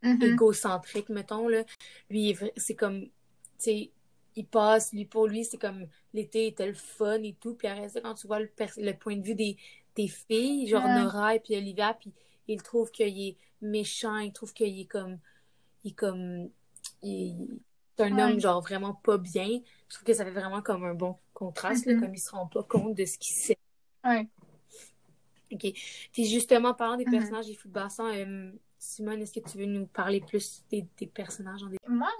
Mhm. 0.02 0.20
égocentrique, 0.26 1.08
mettons, 1.08 1.48
là. 1.48 1.64
Lui, 2.10 2.36
c'est 2.56 2.74
comme, 2.76 3.04
tu 3.06 3.10
sais, 3.58 3.90
il 4.36 4.46
passe, 4.46 4.92
lui, 4.92 5.04
pour 5.04 5.26
lui, 5.28 5.44
c'est 5.44 5.58
comme 5.58 5.86
l'été 6.14 6.46
était 6.48 6.66
le 6.66 6.74
fun 6.74 7.22
et 7.22 7.34
tout. 7.40 7.54
Puis 7.54 7.68
après 7.68 7.88
ça, 7.88 8.00
quand 8.00 8.14
tu 8.14 8.26
vois 8.26 8.40
le, 8.40 8.48
pers- 8.48 8.72
le 8.78 8.92
point 8.94 9.16
de 9.16 9.22
vue 9.24 9.34
des, 9.34 9.56
des 9.96 10.08
filles, 10.08 10.68
genre 10.68 10.84
Ouais. 10.86 11.04
Nora 11.04 11.34
et 11.36 11.40
puis 11.40 11.56
Olivia, 11.56 11.94
puis 11.94 12.12
il 12.48 12.62
trouve 12.62 12.90
qu'il 12.90 13.06
est 13.20 13.36
méchant, 13.62 14.18
il 14.18 14.32
trouve 14.32 14.52
qu'il 14.52 14.78
est 14.78 14.86
comme, 14.86 15.18
il 15.84 15.92
est 15.92 15.94
comme, 15.94 16.50
il- 17.02 17.60
c'est 17.96 18.04
un 18.04 18.16
Ouais. 18.16 18.22
homme, 18.22 18.40
genre, 18.40 18.60
vraiment 18.60 18.94
pas 18.94 19.18
bien. 19.18 19.60
Je 19.88 19.94
trouve 19.94 20.04
que 20.04 20.14
ça 20.14 20.24
fait 20.24 20.30
vraiment 20.30 20.62
comme 20.62 20.84
un 20.84 20.94
bon 20.94 21.16
contraste, 21.34 21.86
là, 21.86 21.94
Mhm. 21.94 22.00
comme 22.00 22.14
il 22.14 22.18
se 22.20 22.30
rend 22.30 22.46
pas 22.46 22.62
compte 22.62 22.94
de 22.94 23.04
ce 23.04 23.18
qu'il 23.18 23.34
sait. 23.36 23.58
Ouais. 24.04 24.28
OK. 25.52 25.72
Puis 26.12 26.24
justement, 26.26 26.72
parlant 26.74 26.96
des 26.96 27.04
Mhm. 27.04 27.10
personnages 27.12 27.46
des 27.46 27.54
footballeurs, 27.54 27.90
euh, 28.00 28.52
Simone, 28.78 29.20
est-ce 29.22 29.38
que 29.38 29.48
tu 29.48 29.58
veux 29.58 29.66
nous 29.66 29.86
parler 29.86 30.20
plus 30.20 30.64
des, 30.70 30.86
des 30.98 31.06
personnages 31.06 31.62
en 31.62 31.66
des... 31.66 31.76
Moi, 31.86 32.10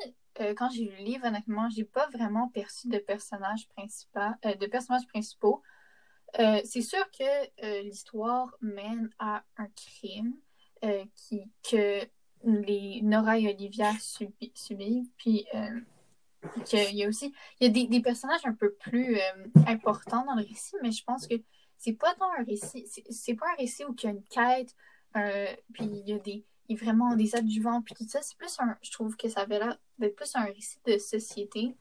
euh, 0.40 0.54
quand 0.54 0.68
j'ai 0.70 0.84
lu 0.84 0.90
le 0.99 1.04
livre, 1.04 1.26
honnêtement, 1.26 1.68
j'ai 1.70 1.84
pas 1.84 2.08
vraiment 2.11 2.49
perçu 2.49 2.88
de 2.88 2.99
personnages 2.99 3.66
principaux. 3.70 4.20
euh, 4.44 4.54
de 4.54 4.66
personnages 4.66 5.06
principaux. 5.08 5.62
C'est 6.64 6.82
sûr 6.82 7.04
que 7.11 7.82
l'histoire 7.82 8.54
mène 8.61 9.11
à 9.18 9.42
un 9.58 9.66
crime 9.68 10.34
euh, 10.85 11.05
qui, 11.15 11.43
que 11.69 12.01
les 12.45 13.01
Nora 13.03 13.39
et 13.39 13.49
Olivia 13.49 13.93
subi- 13.93 14.53
subissent. 14.55 15.11
Puis 15.17 15.47
euh, 15.55 15.81
qu'il 16.65 16.95
y 16.97 17.05
a 17.05 17.09
aussi 17.09 17.33
y 17.61 17.67
a 17.67 17.69
des, 17.69 17.87
des 17.87 18.01
personnages 18.01 18.45
un 18.45 18.55
peu 18.55 18.73
plus 18.73 19.17
euh, 19.17 19.21
importants 19.67 20.25
dans 20.25 20.35
le 20.35 20.43
récit, 20.43 20.77
mais 20.83 20.91
je 20.91 21.05
pense 21.05 21.27
que 21.27 21.37
c'est 21.79 21.93
pas 21.93 22.15
tant 22.15 22.31
un 22.39 22.45
récit. 22.45 22.87
C'est 23.11 23.35
pas 23.35 23.47
un 23.53 23.57
récit 23.57 23.85
où 23.85 23.95
il 23.99 24.05
y 24.05 24.07
a 24.07 24.11
une 24.11 24.25
quête, 24.25 24.75
euh, 25.17 25.47
puis 25.73 25.85
il 25.85 26.09
y 26.09 26.12
a 26.12 26.19
des 26.19 26.45
vraiment 26.71 27.15
des 27.17 27.37
adjuvants, 27.37 27.83
puis 27.83 27.95
tout 27.95 28.09
ça. 28.09 28.23
C'est 28.23 28.37
plus 28.39 28.59
un. 28.59 28.79
Je 28.81 28.91
trouve 28.91 29.15
que 29.17 29.29
ça 29.29 29.43
avait 29.43 29.59
l'air 29.59 29.77
d'être 29.99 30.17
plus 30.17 30.35
un 30.37 30.45
récit 30.45 30.79
de 30.87 30.97
société. 30.97 31.77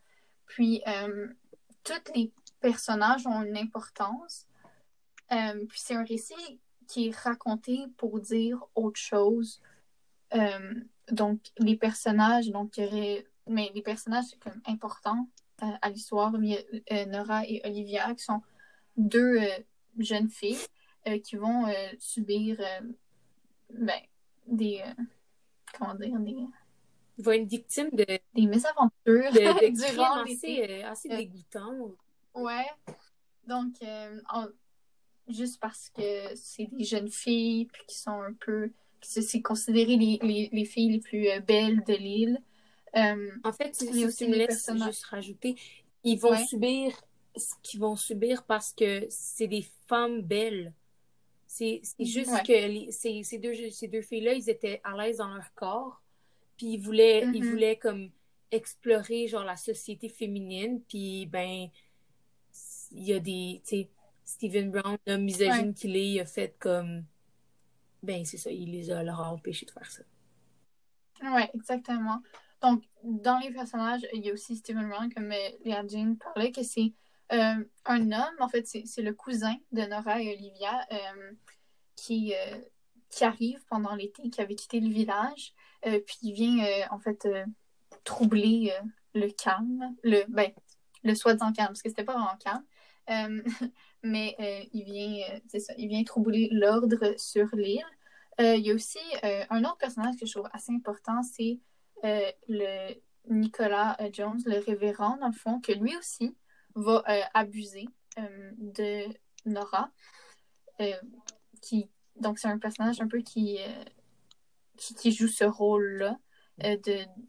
Puis 0.47 0.83
tous 1.85 2.13
les 2.13 2.33
personnages 2.59 3.25
ont 3.25 3.41
une 3.41 3.55
importance. 3.55 4.47
Puis 5.29 5.79
c'est 5.79 5.95
un 5.95 6.03
récit 6.03 6.59
qui 6.91 7.07
est 7.07 7.15
raconté 7.15 7.85
pour 7.95 8.19
dire 8.19 8.65
autre 8.75 8.99
chose. 8.99 9.61
Euh, 10.35 10.73
donc, 11.09 11.39
les 11.57 11.77
personnages, 11.77 12.49
donc, 12.49 12.77
il 12.77 12.83
y 12.83 12.87
aurait. 12.87 13.27
Mais 13.47 13.71
les 13.73 13.81
personnages, 13.81 14.25
c'est 14.29 14.39
comme 14.39 14.61
important 14.67 15.27
euh, 15.63 15.67
à 15.81 15.89
l'histoire. 15.89 16.33
Il 16.35 16.49
y 16.49 16.57
a 16.57 16.61
euh, 16.91 17.05
Nora 17.05 17.45
et 17.47 17.61
Olivia, 17.65 18.13
qui 18.13 18.23
sont 18.23 18.41
deux 18.97 19.39
jeunes 19.97 20.29
filles 20.29 20.59
qui 21.23 21.35
vont 21.35 21.65
subir 21.97 22.59
ben, 23.73 23.99
des. 24.45 24.83
comment 25.77 25.95
dire 25.95 26.19
Des, 26.19 26.47
va 27.17 27.35
être 27.35 27.47
victime 27.47 27.89
de, 27.91 28.03
de, 28.03 28.19
des 28.35 28.45
mésaventures 28.45 29.31
de 29.31 29.39
crimes 29.59 29.73
durant 29.73 30.23
assez, 30.23 30.83
assez 30.83 31.09
dégoûtants. 31.09 31.91
Ouais. 32.35 32.67
Donc, 33.47 33.73
euh, 33.81 34.19
en- 34.29 34.47
juste 35.33 35.59
parce 35.59 35.89
que 35.89 36.01
c'est 36.35 36.65
des 36.71 36.83
jeunes 36.83 37.09
filles, 37.09 37.65
puis 37.65 37.81
qui 37.87 37.97
sont 37.97 38.21
un 38.21 38.33
peu. 38.33 38.71
qui 39.01 39.09
se- 39.11 39.21
C'est 39.21 39.41
considéré 39.41 39.95
les, 39.97 40.19
les, 40.21 40.49
les 40.51 40.65
filles 40.65 40.91
les 40.91 40.99
plus 40.99 41.27
euh, 41.29 41.39
belles 41.39 41.83
de 41.87 41.93
l'île. 41.93 42.41
Euh, 42.95 43.31
En 43.43 43.51
fait, 43.53 43.73
si, 43.75 43.91
si 43.93 44.05
aussi 44.05 44.25
tu 44.25 44.29
me 44.31 44.37
laisses 44.37 44.69
juste 44.85 45.05
rajouter, 45.05 45.55
ils 46.03 46.19
vont 46.19 46.31
Ouais. 46.31 46.45
subir 46.45 46.91
ce 47.35 47.53
qu'ils 47.63 47.79
vont 47.79 47.95
subir 47.95 48.43
parce 48.43 48.73
que 48.73 49.05
c'est 49.09 49.47
des 49.47 49.65
femmes 49.87 50.21
belles. 50.21 50.73
C'est 51.47 51.79
c'est 51.83 52.05
juste 52.05 52.31
Ouais. 52.31 52.43
que 52.43 52.67
les- 52.67 52.91
ces, 52.91 53.23
ces 53.23 53.37
deux, 53.39 53.53
ces 53.71 53.87
deux 53.87 54.01
filles-là, 54.01 54.33
ils 54.33 54.49
étaient 54.49 54.81
à 54.83 54.95
l'aise 54.97 55.17
dans 55.17 55.33
leur 55.33 55.53
corps, 55.55 56.01
puis 56.57 56.73
ils 56.73 56.77
voulaient, 56.81 57.27
ils 57.33 57.43
Mhm. 57.43 57.49
voulaient 57.49 57.77
comme 57.77 58.09
explorer 58.51 59.27
genre 59.27 59.45
la 59.45 59.55
société 59.57 60.09
féminine, 60.09 60.81
puis 60.87 61.25
ben 61.25 61.69
il 62.91 63.03
y 63.03 63.13
a 63.13 63.19
des, 63.19 63.61
tu 63.63 63.69
sais, 63.77 63.89
Stephen 64.23 64.71
Brown, 64.71 64.97
l'homme 65.07 65.23
misogyne 65.23 65.73
qu'il 65.73 65.95
est, 65.95 66.07
il 66.07 66.19
a 66.19 66.25
fait 66.25 66.55
comme 66.59 67.03
ben 68.03 68.25
c'est 68.25 68.37
ça, 68.37 68.51
il 68.51 68.71
les 68.71 68.91
a 68.91 69.03
leur 69.03 69.21
a 69.21 69.31
empêché 69.31 69.65
de 69.65 69.71
faire 69.71 69.89
ça. 69.89 70.03
Ouais, 71.23 71.49
exactement. 71.53 72.21
Donc, 72.61 72.83
dans 73.03 73.39
les 73.39 73.51
personnages, 73.51 74.01
il 74.13 74.25
y 74.25 74.29
a 74.29 74.33
aussi 74.33 74.55
Stephen 74.55 74.87
Brown, 74.89 75.11
comme 75.13 75.31
euh, 75.31 75.49
Léa 75.65 75.85
Jean 75.87 76.15
parlait, 76.15 76.51
que 76.51 76.63
c'est 76.63 76.93
euh, 77.31 77.63
un 77.85 78.11
homme, 78.11 78.35
en 78.39 78.49
fait, 78.49 78.67
c'est 78.67 79.01
le 79.01 79.13
cousin 79.13 79.55
de 79.71 79.81
Nora 79.83 80.21
et 80.21 80.33
Olivia 80.33 80.85
euh, 80.91 81.31
qui, 81.95 82.33
qui 83.09 83.23
arrive 83.23 83.63
pendant 83.69 83.95
l'été, 83.95 84.29
qui 84.29 84.41
avait 84.41 84.55
quitté 84.55 84.79
le 84.79 84.89
village, 84.89 85.53
puis 85.81 86.17
il 86.23 86.33
vient, 86.33 86.87
en 86.89 86.99
fait, 86.99 87.27
troubler 88.03 88.73
le 89.13 89.29
calme, 89.29 89.95
le, 90.03 90.23
ben, 90.27 90.51
le 91.03 91.15
soi-disant 91.15 91.53
calme, 91.53 91.69
parce 91.69 91.81
que 91.81 91.89
c'était 91.89 92.03
pas 92.03 92.13
vraiment 92.13 92.37
calme. 92.37 92.65
Euh, 93.09 93.41
mais 94.03 94.35
euh, 94.39 94.63
il 94.73 94.83
vient, 94.83 95.23
euh, 95.33 95.59
il 95.77 95.87
vient 95.87 96.03
troubler 96.03 96.49
l'ordre 96.51 97.17
sur 97.17 97.47
l'île. 97.55 97.85
Il 98.39 98.65
y 98.65 98.71
a 98.71 98.73
aussi 98.73 98.97
un 99.21 99.63
autre 99.65 99.77
personnage 99.77 100.15
que 100.19 100.25
je 100.25 100.31
trouve 100.31 100.49
assez 100.51 100.71
important, 100.71 101.21
c'est 101.21 101.59
le 102.47 102.95
Nicolas 103.29 103.95
Jones, 104.11 104.41
le 104.47 104.57
révérend, 104.57 105.17
dans 105.17 105.27
le 105.27 105.33
fond, 105.33 105.59
que 105.59 105.71
lui 105.73 105.95
aussi 105.95 106.35
va 106.73 107.03
abuser 107.35 107.85
de 108.17 109.05
Nora. 109.45 109.91
Qui, 111.61 111.91
donc, 112.15 112.39
c'est 112.39 112.47
un 112.47 112.57
personnage 112.57 112.99
un 112.99 113.07
peu 113.07 113.19
qui, 113.19 113.59
qui, 114.75 115.11
joue 115.11 115.27
ce 115.27 115.43
rôle-là 115.43 116.17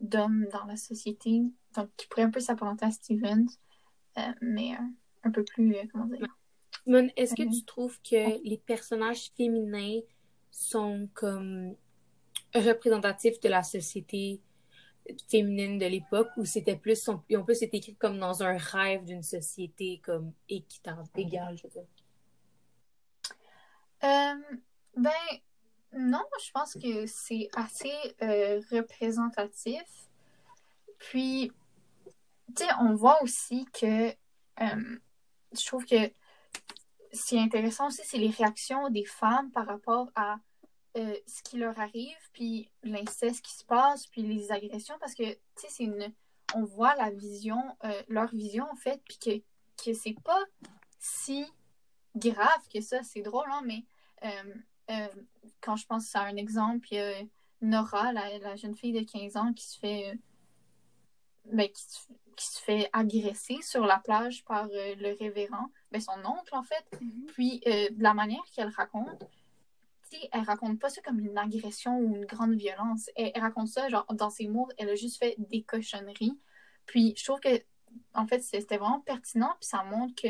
d'homme 0.00 0.46
dans 0.50 0.64
la 0.64 0.76
société, 0.76 1.42
donc 1.76 1.90
qui 1.98 2.06
pourrait 2.06 2.22
un 2.22 2.30
peu 2.30 2.40
s'apparenter 2.40 2.86
à 2.86 2.90
Stevens, 2.90 3.50
mais 4.40 4.78
un 5.24 5.30
peu 5.30 5.44
plus, 5.44 5.74
euh, 5.74 5.82
comment 5.92 6.06
dire, 6.06 6.26
est-ce 7.16 7.34
que 7.34 7.42
tu 7.42 7.64
trouves 7.64 8.00
que 8.02 8.42
les 8.42 8.58
personnages 8.58 9.30
féminins 9.36 10.00
sont 10.50 11.08
comme 11.14 11.74
représentatifs 12.54 13.40
de 13.40 13.48
la 13.48 13.62
société 13.62 14.40
féminine 15.28 15.78
de 15.78 15.86
l'époque 15.86 16.28
ou 16.36 16.44
c'était 16.44 16.76
plus 16.76 17.08
ils 17.28 17.36
ont 17.36 17.44
plus 17.44 17.62
été 17.62 17.78
écrits 17.78 17.96
comme 17.96 18.18
dans 18.18 18.42
un 18.42 18.56
rêve 18.56 19.04
d'une 19.04 19.22
société 19.22 20.00
comme 20.04 20.32
équitante, 20.48 21.08
égale, 21.16 21.56
je 21.56 21.64
veux 21.64 21.70
dire. 21.70 21.86
Euh, 24.04 24.56
ben, 24.96 25.10
non, 25.92 26.24
je 26.44 26.50
pense 26.52 26.74
que 26.74 27.06
c'est 27.06 27.48
assez 27.54 27.92
euh, 28.22 28.60
représentatif. 28.70 29.82
Puis, 30.98 31.52
tu 32.56 32.64
sais, 32.64 32.70
on 32.80 32.94
voit 32.94 33.22
aussi 33.22 33.64
que 33.72 34.08
euh, 34.08 34.98
je 35.58 35.66
trouve 35.66 35.84
que 35.84 36.10
ce 37.12 37.26
qui 37.26 37.36
est 37.36 37.40
intéressant 37.40 37.88
aussi, 37.88 38.02
c'est 38.04 38.18
les 38.18 38.30
réactions 38.30 38.88
des 38.88 39.04
femmes 39.04 39.50
par 39.50 39.66
rapport 39.66 40.10
à 40.14 40.38
euh, 40.96 41.14
ce 41.26 41.42
qui 41.42 41.58
leur 41.58 41.78
arrive, 41.78 42.16
puis 42.32 42.70
l'inceste 42.82 43.44
qui 43.44 43.52
se 43.52 43.64
passe, 43.64 44.06
puis 44.06 44.22
les 44.22 44.50
agressions, 44.52 44.96
parce 45.00 45.14
que, 45.14 45.24
tu 45.24 45.38
sais, 45.56 45.68
c'est 45.68 45.84
une... 45.84 46.12
On 46.54 46.64
voit 46.64 46.94
la 46.96 47.10
vision, 47.10 47.62
euh, 47.84 48.02
leur 48.08 48.28
vision, 48.28 48.66
en 48.70 48.76
fait, 48.76 49.00
puis 49.04 49.18
que, 49.18 49.84
que 49.84 49.94
c'est 49.94 50.16
pas 50.22 50.42
si 50.98 51.46
grave 52.14 52.68
que 52.72 52.80
ça. 52.82 53.02
C'est 53.02 53.22
drôle, 53.22 53.50
hein, 53.50 53.62
mais 53.64 53.84
euh, 54.24 54.54
euh, 54.90 55.08
quand 55.60 55.76
je 55.76 55.86
pense 55.86 56.14
à 56.14 56.22
un 56.22 56.36
exemple, 56.36 56.88
il 56.90 56.96
y 56.96 57.00
a 57.00 57.22
Nora, 57.62 58.12
la, 58.12 58.38
la 58.38 58.56
jeune 58.56 58.74
fille 58.74 58.92
de 58.92 59.00
15 59.00 59.36
ans 59.36 59.52
qui 59.54 59.64
se 59.64 59.78
fait 59.78 60.18
ben, 61.46 61.68
qui 62.36 62.46
se 62.46 62.60
fait 62.60 62.88
agresser 62.92 63.58
sur 63.62 63.86
la 63.86 63.98
plage 63.98 64.44
par 64.44 64.66
euh, 64.66 64.94
le 64.96 65.16
révérend, 65.18 65.68
ben, 65.90 66.00
son 66.00 66.18
oncle 66.24 66.54
en 66.54 66.62
fait. 66.62 66.84
Mhm. 67.00 67.26
Puis 67.28 67.62
euh, 67.66 67.88
de 67.90 68.02
la 68.02 68.14
manière 68.14 68.42
qu'elle 68.54 68.68
raconte, 68.68 69.24
elle 70.30 70.42
raconte 70.42 70.78
pas 70.78 70.90
ça 70.90 71.00
comme 71.00 71.20
une 71.20 71.38
agression 71.38 71.98
ou 71.98 72.16
une 72.16 72.26
grande 72.26 72.54
violence. 72.54 73.08
Elle, 73.16 73.32
elle 73.34 73.40
raconte 73.40 73.68
ça 73.68 73.88
genre 73.88 74.06
dans 74.12 74.30
ses 74.30 74.46
mots, 74.48 74.68
elle 74.76 74.90
a 74.90 74.94
juste 74.94 75.18
fait 75.18 75.36
des 75.38 75.62
cochonneries. 75.62 76.38
Puis 76.86 77.14
je 77.16 77.24
trouve 77.24 77.40
que 77.40 77.62
en 78.14 78.26
fait 78.26 78.40
c'était 78.40 78.76
vraiment 78.76 79.00
pertinent, 79.00 79.54
puis 79.60 79.68
ça 79.68 79.82
montre 79.84 80.14
que 80.20 80.28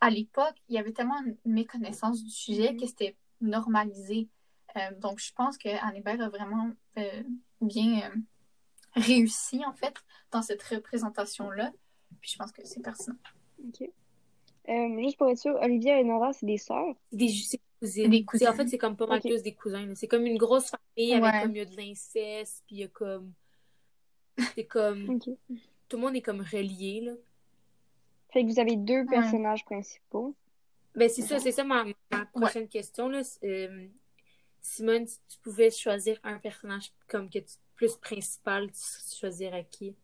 à 0.00 0.10
l'époque 0.10 0.56
il 0.68 0.74
y 0.74 0.78
avait 0.78 0.92
tellement 0.92 1.20
une 1.24 1.36
méconnaissance 1.44 2.24
du 2.24 2.30
sujet 2.30 2.72
Mhm. 2.72 2.80
que 2.80 2.86
c'était 2.86 3.16
normalisé. 3.40 4.28
Euh, 4.76 4.80
donc 4.98 5.20
je 5.20 5.32
pense 5.32 5.58
que 5.58 5.68
Hébert 5.96 6.20
a 6.20 6.28
vraiment 6.28 6.70
bien 7.60 8.12
réussi 8.94 9.64
en 9.64 9.72
fait 9.72 9.94
dans 10.30 10.42
cette 10.42 10.62
représentation-là. 10.62 11.72
Puis 12.20 12.32
je 12.32 12.36
pense 12.38 12.52
que 12.52 12.62
c'est 12.64 12.80
pertinent. 12.82 13.16
Ok. 13.66 13.88
Euh, 14.68 14.98
juste 15.02 15.16
pour 15.16 15.28
être 15.30 15.38
sûr, 15.38 15.54
Olivia 15.60 15.98
et 15.98 16.04
Nora, 16.04 16.32
c'est 16.32 16.46
des 16.46 16.58
sœurs? 16.58 16.94
C'est 17.10 17.16
des, 17.16 17.28
c'est 17.28 17.56
des 17.56 17.62
cousines. 17.80 18.10
Des 18.10 18.18
C'est- 18.18 18.24
cousines. 18.24 18.48
En 18.48 18.54
fait, 18.54 18.68
c'est 18.68 18.78
comme 18.78 18.96
pas 18.96 19.06
mal 19.06 19.20
tous 19.20 19.42
des 19.42 19.54
cousins. 19.54 19.94
C'est 19.94 20.06
comme 20.08 20.26
une 20.26 20.38
grosse 20.38 20.70
famille 20.70 21.14
avec 21.14 21.24
Ouais. 21.24 21.42
comme 21.42 21.50
il 21.52 21.58
y 21.58 21.60
a 21.60 21.64
de 21.64 21.76
l'inceste, 21.76 22.62
puis 22.66 22.76
il 22.76 22.78
y 22.80 22.84
a 22.84 22.88
comme 22.88 23.32
c'est 24.54 24.66
comme 24.66 25.18
tout 25.20 25.36
le 25.96 25.98
monde 25.98 26.14
est 26.16 26.22
comme 26.22 26.40
relié 26.40 27.00
là. 27.02 27.12
Fait 28.32 28.42
que 28.44 28.48
vous 28.48 28.60
avez 28.60 28.76
deux 28.76 29.04
personnages 29.06 29.64
principaux. 29.64 30.34
Ben, 30.94 31.08
c'est 31.08 31.22
ça, 31.22 31.38
c'est 31.40 31.52
ça 31.52 31.64
ma, 31.64 31.84
ma 32.10 32.26
prochaine 32.26 32.68
question. 32.68 33.08
Là. 33.08 33.22
Euh, 33.44 33.86
Simone, 34.60 35.06
si 35.06 35.18
tu 35.28 35.38
pouvais 35.42 35.70
choisir 35.70 36.18
un 36.22 36.38
personnage 36.38 36.92
comme 37.08 37.28
que 37.30 37.38
tu- 37.40 37.56
plus 37.80 37.96
principal, 37.96 38.70
tu 38.70 39.16
choisirais 39.18 39.66
qui? 39.70 39.96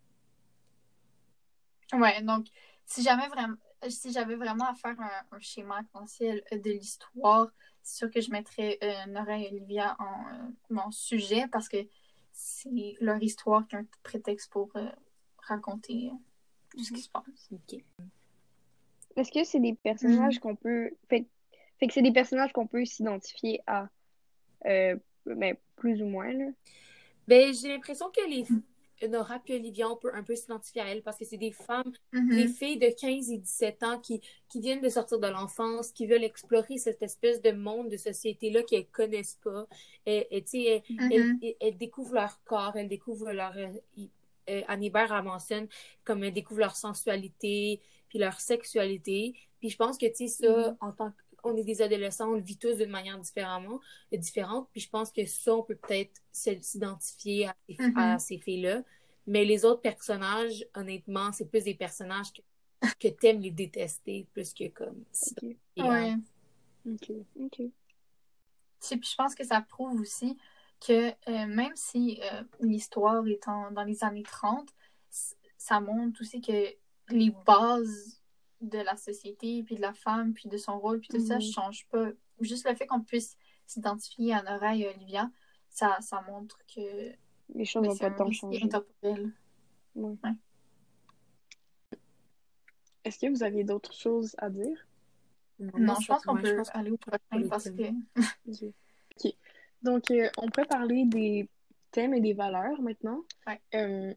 Ouais, 1.93 2.23
donc 2.23 2.47
si 2.87 3.03
jamais 3.03 3.29
vraiment 3.29 3.57
si 3.87 4.13
j'avais 4.13 4.37
vraiment 4.37 4.65
à 4.65 4.75
faire 4.75 4.99
un, 4.99 5.37
un 5.37 5.41
schéma 5.41 5.83
essentiel 5.83 6.43
de 6.51 6.71
l'histoire, 6.71 7.49
c'est 7.83 7.99
sûr 7.99 8.11
que 8.11 8.23
je 8.23 8.31
mettrais 8.31 8.79
euh, 8.83 9.07
Nora 9.11 9.39
et 9.39 9.49
Olivia 9.49 9.95
en 9.99 10.05
euh, 10.05 10.49
mon 10.71 10.91
sujet 10.91 11.47
parce 11.53 11.69
que 11.69 11.77
c'est 12.33 12.97
leur 13.01 13.23
histoire 13.23 13.69
qui 13.69 13.77
est 13.77 13.81
un 13.81 13.87
prétexte 14.03 14.51
pour 14.51 14.75
euh, 14.77 14.89
raconter 15.37 16.09
euh, 16.11 16.17
tout 16.71 16.83
ce 16.83 16.93
qui 16.93 17.03
se 17.03 17.11
passe. 17.11 17.51
Ok. 17.53 17.85
Est-ce 19.17 19.31
que 19.31 19.45
c'est 19.45 19.61
des 19.61 19.75
personnages 19.75 20.39
qu'on 20.39 20.57
peut. 20.57 20.93
Fait, 21.11 21.27
fait 21.79 21.87
que 21.87 21.93
c'est 21.93 22.03
des 22.03 22.13
personnages 22.13 22.55
qu'on 22.55 22.67
peut 22.67 22.87
s'identifier 22.87 23.61
à. 23.67 23.91
euh, 24.65 24.97
ben, 25.27 25.57
plus 25.77 26.01
ou 26.01 26.07
moins, 26.07 26.33
là? 26.33 26.47
Ben, 27.27 27.53
j'ai 27.55 27.69
l'impression 27.69 28.11
que 28.11 28.29
les 28.29 28.45
Nora 29.09 29.39
puis 29.41 29.55
Olivia, 29.55 29.91
on 29.91 29.97
peut 29.97 30.11
un 30.15 30.23
peu 30.23 30.35
s'identifier 30.35 30.81
à 30.81 30.87
elles 30.91 31.03
parce 31.03 31.19
que 31.19 31.25
c'est 31.27 31.37
des 31.37 31.51
femmes, 31.53 31.93
Mhm. 32.13 32.35
des 32.35 32.49
filles 32.49 32.79
de 32.79 32.89
15 32.89 33.31
et 33.31 33.37
17 33.39 33.83
ans 33.83 33.99
qui, 33.99 34.23
qui 34.49 34.61
viennent 34.61 34.81
de 34.81 34.89
sortir 34.89 35.19
de 35.19 35.27
l'enfance, 35.27 35.93
qui 35.93 36.07
veulent 36.07 36.25
explorer 36.25 36.79
cette 36.79 37.03
espèce 37.03 37.43
de 37.43 37.53
monde, 37.53 37.91
de 37.91 37.97
société-là 37.99 38.63
qu'elles 38.63 38.87
connaissent 38.87 39.39
pas. 39.45 39.67
Et, 40.07 40.27
et 40.31 40.43
tu 40.43 40.51
sais, 40.63 40.65
elles, 40.65 40.83
Mhm. 40.97 41.13
elles- 41.13 41.37
elles- 41.43 41.57
elles 41.61 41.77
découvrent 41.77 42.15
leur 42.15 42.43
corps, 42.45 42.77
elles 42.77 42.89
découvrent 42.89 43.33
leur... 43.33 43.55
euh, 43.59 43.67
euh, 44.49 44.63
elle 44.69 45.23
mentionne 45.25 45.69
comme 46.05 46.23
elles 46.25 46.33
découvrent 46.33 46.61
leur 46.61 46.77
sensualité, 46.77 47.81
puis 48.09 48.19
leur 48.19 48.41
sexualité. 48.41 49.35
Puis 49.59 49.71
je 49.71 49.77
pense 49.77 49.99
que, 49.99 50.07
tu 50.07 50.29
sais, 50.29 50.29
ça, 50.29 50.71
Mhm. 50.71 50.77
en 50.81 50.93
tant 50.93 51.13
qu'on 51.51 51.57
est 51.57 51.65
des 51.65 51.83
adolescents, 51.83 52.29
on 52.31 52.35
le 52.35 52.41
vit 52.43 52.57
tous 52.59 52.75
d'une 52.77 52.91
manière 52.91 53.19
différemment, 53.19 53.81
euh, 54.13 54.17
différente. 54.17 54.69
Puis 54.73 54.81
je 54.83 54.91
pense 54.91 55.11
que 55.13 55.25
ça, 55.27 55.55
on 55.55 55.63
peut 55.63 55.77
peut-être 55.77 56.21
s'identifier 56.33 57.47
à, 57.49 57.57
ces- 57.69 57.77
Mhm. 57.89 57.99
à 57.99 58.19
ces 58.19 58.39
filles-là. 58.39 58.83
Mais 59.27 59.45
les 59.45 59.65
autres 59.65 59.81
personnages, 59.83 60.65
honnêtement, 60.75 61.33
c'est 61.33 61.47
plus 61.51 61.65
des 61.65 61.75
personnages 61.75 62.33
que, 62.33 62.43
que 63.01 63.09
t'aimes 63.09 63.41
les 63.41 63.51
détester, 63.51 64.27
plus 64.33 64.53
que 64.55 64.69
comme... 64.69 65.05
Ok. 65.33 65.43
Et, 65.77 65.83
Ouais. 65.83 66.13
euh, 66.13 66.93
Ok. 66.93 67.11
Ok. 67.41 67.57
Tu 67.57 67.73
sais, 68.81 68.97
puis 68.97 69.09
je 69.11 69.17
pense 69.17 69.35
que 69.35 69.45
ça 69.45 69.61
prouve 69.61 70.01
aussi 70.01 70.37
que 70.87 71.09
euh, 71.09 71.47
même 71.47 71.75
si 71.75 72.21
euh, 72.23 72.43
l'histoire 72.61 73.27
est 73.27 73.49
en- 73.49 73.71
dans 73.73 73.83
les 73.83 74.05
années 74.05 74.23
30, 74.23 74.69
c- 75.11 75.35
ça 75.59 75.81
montre 75.81 76.21
aussi 76.21 76.41
que 76.41 76.69
les 77.09 77.31
bases 77.45 78.21
de 78.61 78.79
la 78.79 78.97
société, 78.97 79.63
puis 79.63 79.75
de 79.77 79.81
la 79.81 79.93
femme, 79.93 80.33
puis 80.35 80.49
de 80.49 80.57
son 80.57 80.79
rôle, 80.79 81.01
puis 81.01 81.09
tout 81.09 81.21
ça, 81.25 81.35
Mhm. 81.39 81.41
ne 81.47 81.53
change 81.53 81.87
pas. 81.89 82.07
Juste 82.41 82.69
le 82.69 82.75
fait 82.75 82.87
qu'on 82.87 83.03
puisse 83.03 83.37
s'identifier 83.67 84.33
à 84.35 84.43
Nora 84.43 84.75
et 84.77 84.87
Olivia, 84.89 85.31
ça, 85.69 85.99
ça 86.01 86.23
montre 86.23 86.59
que 86.75 87.13
Les 87.55 87.65
choses 87.65 87.85
n'ont 87.87 87.95
c'est 87.95 88.09
pas 88.11 88.17
tant 88.17 88.25
récit 88.27 88.39
changé. 88.41 88.63
intemporel. 88.65 89.33
Est-ce 93.05 93.19
que 93.21 93.31
vous 93.31 93.43
aviez 93.43 93.65
d'autres 93.65 93.93
choses 93.95 94.35
à 94.39 94.51
dire? 94.51 94.87
Non, 95.59 95.95
je 96.01 96.07
pense 96.07 96.25
qu'on 96.25 96.33
moi, 96.35 96.43
je 96.45 96.51
peut 96.51 96.57
pense 96.59 96.71
aller 96.75 96.91
au 96.91 96.97
prochain 96.97 97.49
parce 97.49 97.71
que... 97.71 97.83
Donc, 99.83 100.11
euh, 100.11 100.29
on 100.39 100.49
pourrait 100.49 100.67
parler 100.67 101.05
des 101.07 101.49
thèmes 101.93 102.13
et 102.15 102.21
des 102.21 102.33
valeurs 102.33 102.81
maintenant. 102.83 103.23
Ouais. 103.47 103.61
Euh, 103.75 104.15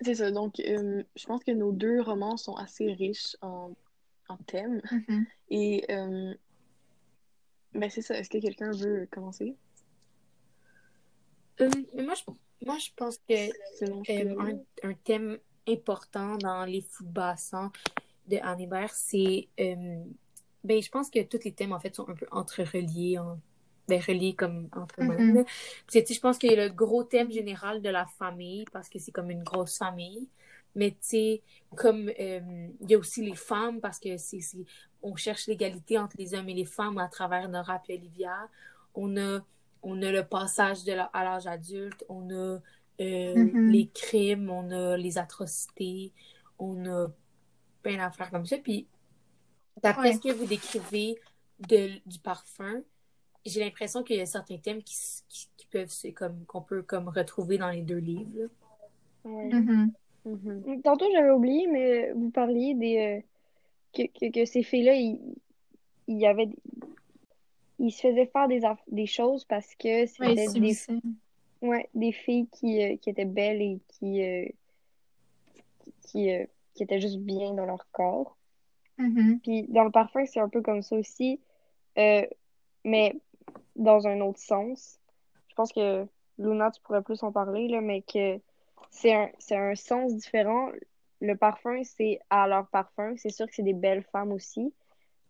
c'est 0.00 0.14
ça. 0.14 0.30
Donc, 0.30 0.60
euh, 0.60 1.02
je 1.16 1.26
pense 1.26 1.42
que 1.44 1.50
nos 1.50 1.72
deux 1.72 2.00
romans 2.00 2.36
sont 2.36 2.54
assez 2.56 2.92
riches 2.92 3.36
en, 3.40 3.72
en 4.28 4.36
thèmes. 4.38 4.80
Mhm. 4.90 5.26
Et, 5.50 5.84
euh, 5.90 6.34
ben, 7.74 7.90
c'est 7.90 8.02
ça. 8.02 8.16
Est-ce 8.16 8.30
que 8.30 8.38
quelqu'un 8.38 8.70
veut 8.72 9.08
commencer? 9.10 9.56
Euh, 11.60 11.70
mais 11.94 12.04
moi, 12.04 12.14
je, 12.14 12.22
moi, 12.64 12.78
je 12.78 12.90
pense 12.96 13.18
que 13.28 13.34
Sinon, 13.76 14.02
je 14.04 14.12
Euh, 14.12 14.40
un, 14.82 14.88
un 14.90 14.94
thème 14.94 15.38
important 15.66 16.36
dans 16.36 16.64
les 16.64 16.80
fous 16.80 17.04
bassants 17.04 17.70
de 18.26 18.36
Anne 18.42 18.60
Hébert, 18.60 18.94
c'est. 18.94 19.48
euh, 19.60 20.02
ben, 20.64 20.82
je 20.82 20.90
pense 20.90 21.08
que 21.10 21.22
tous 21.22 21.44
les 21.44 21.52
thèmes, 21.52 21.72
en 21.72 21.80
fait, 21.80 21.94
sont 21.94 22.08
un 22.08 22.14
peu 22.14 22.26
entrereliés, 22.30 23.18
en, 23.18 23.38
ben, 23.88 24.00
reliés 24.00 24.34
comme 24.34 24.68
entre. 24.76 24.96
Puis, 25.86 26.02
tu 26.02 26.06
sais, 26.06 26.14
je 26.14 26.20
pense 26.20 26.38
qu'il 26.38 26.50
y 26.52 26.54
a 26.58 26.68
le 26.68 26.72
gros 26.74 27.04
thème 27.04 27.30
général 27.30 27.80
de 27.82 27.88
la 27.88 28.06
famille, 28.06 28.64
parce 28.72 28.88
que 28.88 28.98
c'est 28.98 29.12
comme 29.12 29.30
une 29.30 29.42
grosse 29.42 29.78
famille. 29.78 30.28
Mais, 30.74 30.90
tu 30.92 30.96
sais, 31.00 31.42
comme 31.76 32.10
euh, 32.20 32.68
il 32.80 32.90
y 32.90 32.94
a 32.94 32.98
aussi 32.98 33.24
les 33.24 33.34
femmes, 33.34 33.80
parce 33.80 33.98
que 33.98 34.16
c'est, 34.16 34.40
on 35.02 35.16
cherche 35.16 35.46
l'égalité 35.46 35.98
entre 35.98 36.16
les 36.18 36.34
hommes 36.34 36.48
et 36.48 36.54
les 36.54 36.66
femmes 36.66 36.98
à 36.98 37.08
travers 37.08 37.48
Nora 37.48 37.82
et 37.88 37.94
Olivia. 37.94 38.48
On 38.94 39.16
a, 39.16 39.40
on 39.82 40.02
a 40.02 40.12
le 40.12 40.24
passage 40.24 40.84
de 40.84 40.92
la- 40.92 41.04
à 41.12 41.24
l'âge 41.24 41.46
adulte, 41.46 42.04
on 42.08 42.30
a 42.30 42.60
euh, 43.00 43.34
Mhm. 43.34 43.70
les 43.70 43.88
crimes, 43.88 44.50
on 44.50 44.70
a 44.72 44.96
les 44.96 45.18
atrocités, 45.18 46.12
on 46.58 46.84
a 46.86 47.08
plein 47.82 47.96
d'affaires 47.96 48.30
comme 48.30 48.44
ça. 48.44 48.58
Puis, 48.58 48.86
d'après 49.82 50.08
Ouais. 50.08 50.14
ce 50.14 50.20
que 50.20 50.32
vous 50.32 50.46
décrivez 50.46 51.16
de, 51.60 51.90
du 52.06 52.18
parfum, 52.18 52.82
j'ai 53.46 53.60
l'impression 53.60 54.02
qu'il 54.02 54.16
y 54.16 54.20
a 54.20 54.26
certains 54.26 54.58
thèmes 54.58 54.82
qui, 54.82 54.96
qui, 55.28 55.48
qui 55.56 55.66
peuvent, 55.66 55.90
c'est 55.90 56.12
comme, 56.12 56.44
qu'on 56.46 56.62
peut 56.62 56.82
comme 56.82 57.08
retrouver 57.08 57.58
dans 57.58 57.70
les 57.70 57.82
deux 57.82 57.98
livres. 57.98 58.48
Ouais. 59.24 59.50
Mhm. 59.52 59.92
Mhm. 60.24 60.82
Tantôt, 60.82 61.06
j'avais 61.12 61.30
oublié, 61.30 61.66
mais 61.68 62.12
vous 62.12 62.30
parliez 62.30 62.74
des 62.74 62.98
euh, 62.98 63.20
que, 63.94 64.02
que, 64.18 64.30
que 64.32 64.44
ces 64.44 64.62
filles-là, 64.62 64.94
ils, 64.94 65.20
ils 66.08 66.26
avaient 66.26 66.46
des- 66.46 66.56
ils 67.78 67.90
se 67.92 68.02
faisaient 68.02 68.26
faire 68.26 68.46
des, 68.48 68.60
des 68.88 69.06
choses 69.06 69.44
parce 69.44 69.74
que 69.74 70.00
Ouais, 70.00 70.06
c'était 70.06 70.48
des, 70.48 70.76
ouais, 71.62 71.88
des 71.94 72.12
filles 72.12 72.48
qui, 72.48 72.82
euh, 72.82 72.96
qui 72.96 73.10
étaient 73.10 73.24
belles 73.24 73.62
et 73.62 73.80
qui, 73.88 74.22
euh, 74.22 74.46
qui, 76.02 76.30
euh, 76.32 76.44
qui 76.74 76.82
étaient 76.82 77.00
juste 77.00 77.18
bien 77.18 77.54
dans 77.54 77.66
leur 77.66 77.86
corps. 77.92 78.36
Mhm. 78.98 79.40
Puis 79.42 79.64
dans 79.68 79.84
le 79.84 79.90
parfum, 79.90 80.24
c'est 80.26 80.40
un 80.40 80.48
peu 80.48 80.62
comme 80.62 80.82
ça 80.82 80.96
aussi, 80.96 81.40
euh, 81.98 82.26
mais 82.84 83.16
dans 83.78 84.06
un 84.06 84.20
autre 84.20 84.38
sens. 84.40 84.98
Je 85.48 85.54
pense 85.54 85.72
que 85.72 86.06
Luna, 86.38 86.70
tu 86.70 86.80
pourrais 86.82 87.02
plus 87.02 87.22
en 87.22 87.32
parler, 87.32 87.68
là, 87.68 87.80
mais 87.80 88.02
que 88.02 88.38
c'est 88.90 89.12
un, 89.14 89.30
un 89.52 89.74
sens 89.74 90.14
différent. 90.14 90.70
Le 91.20 91.34
parfum, 91.36 91.82
c'est 91.84 92.20
à 92.30 92.46
leur 92.46 92.68
parfum. 92.68 93.14
C'est 93.16 93.30
sûr 93.30 93.46
que 93.46 93.54
c'est 93.54 93.62
des 93.62 93.72
belles 93.72 94.04
femmes 94.12 94.32
aussi. 94.32 94.72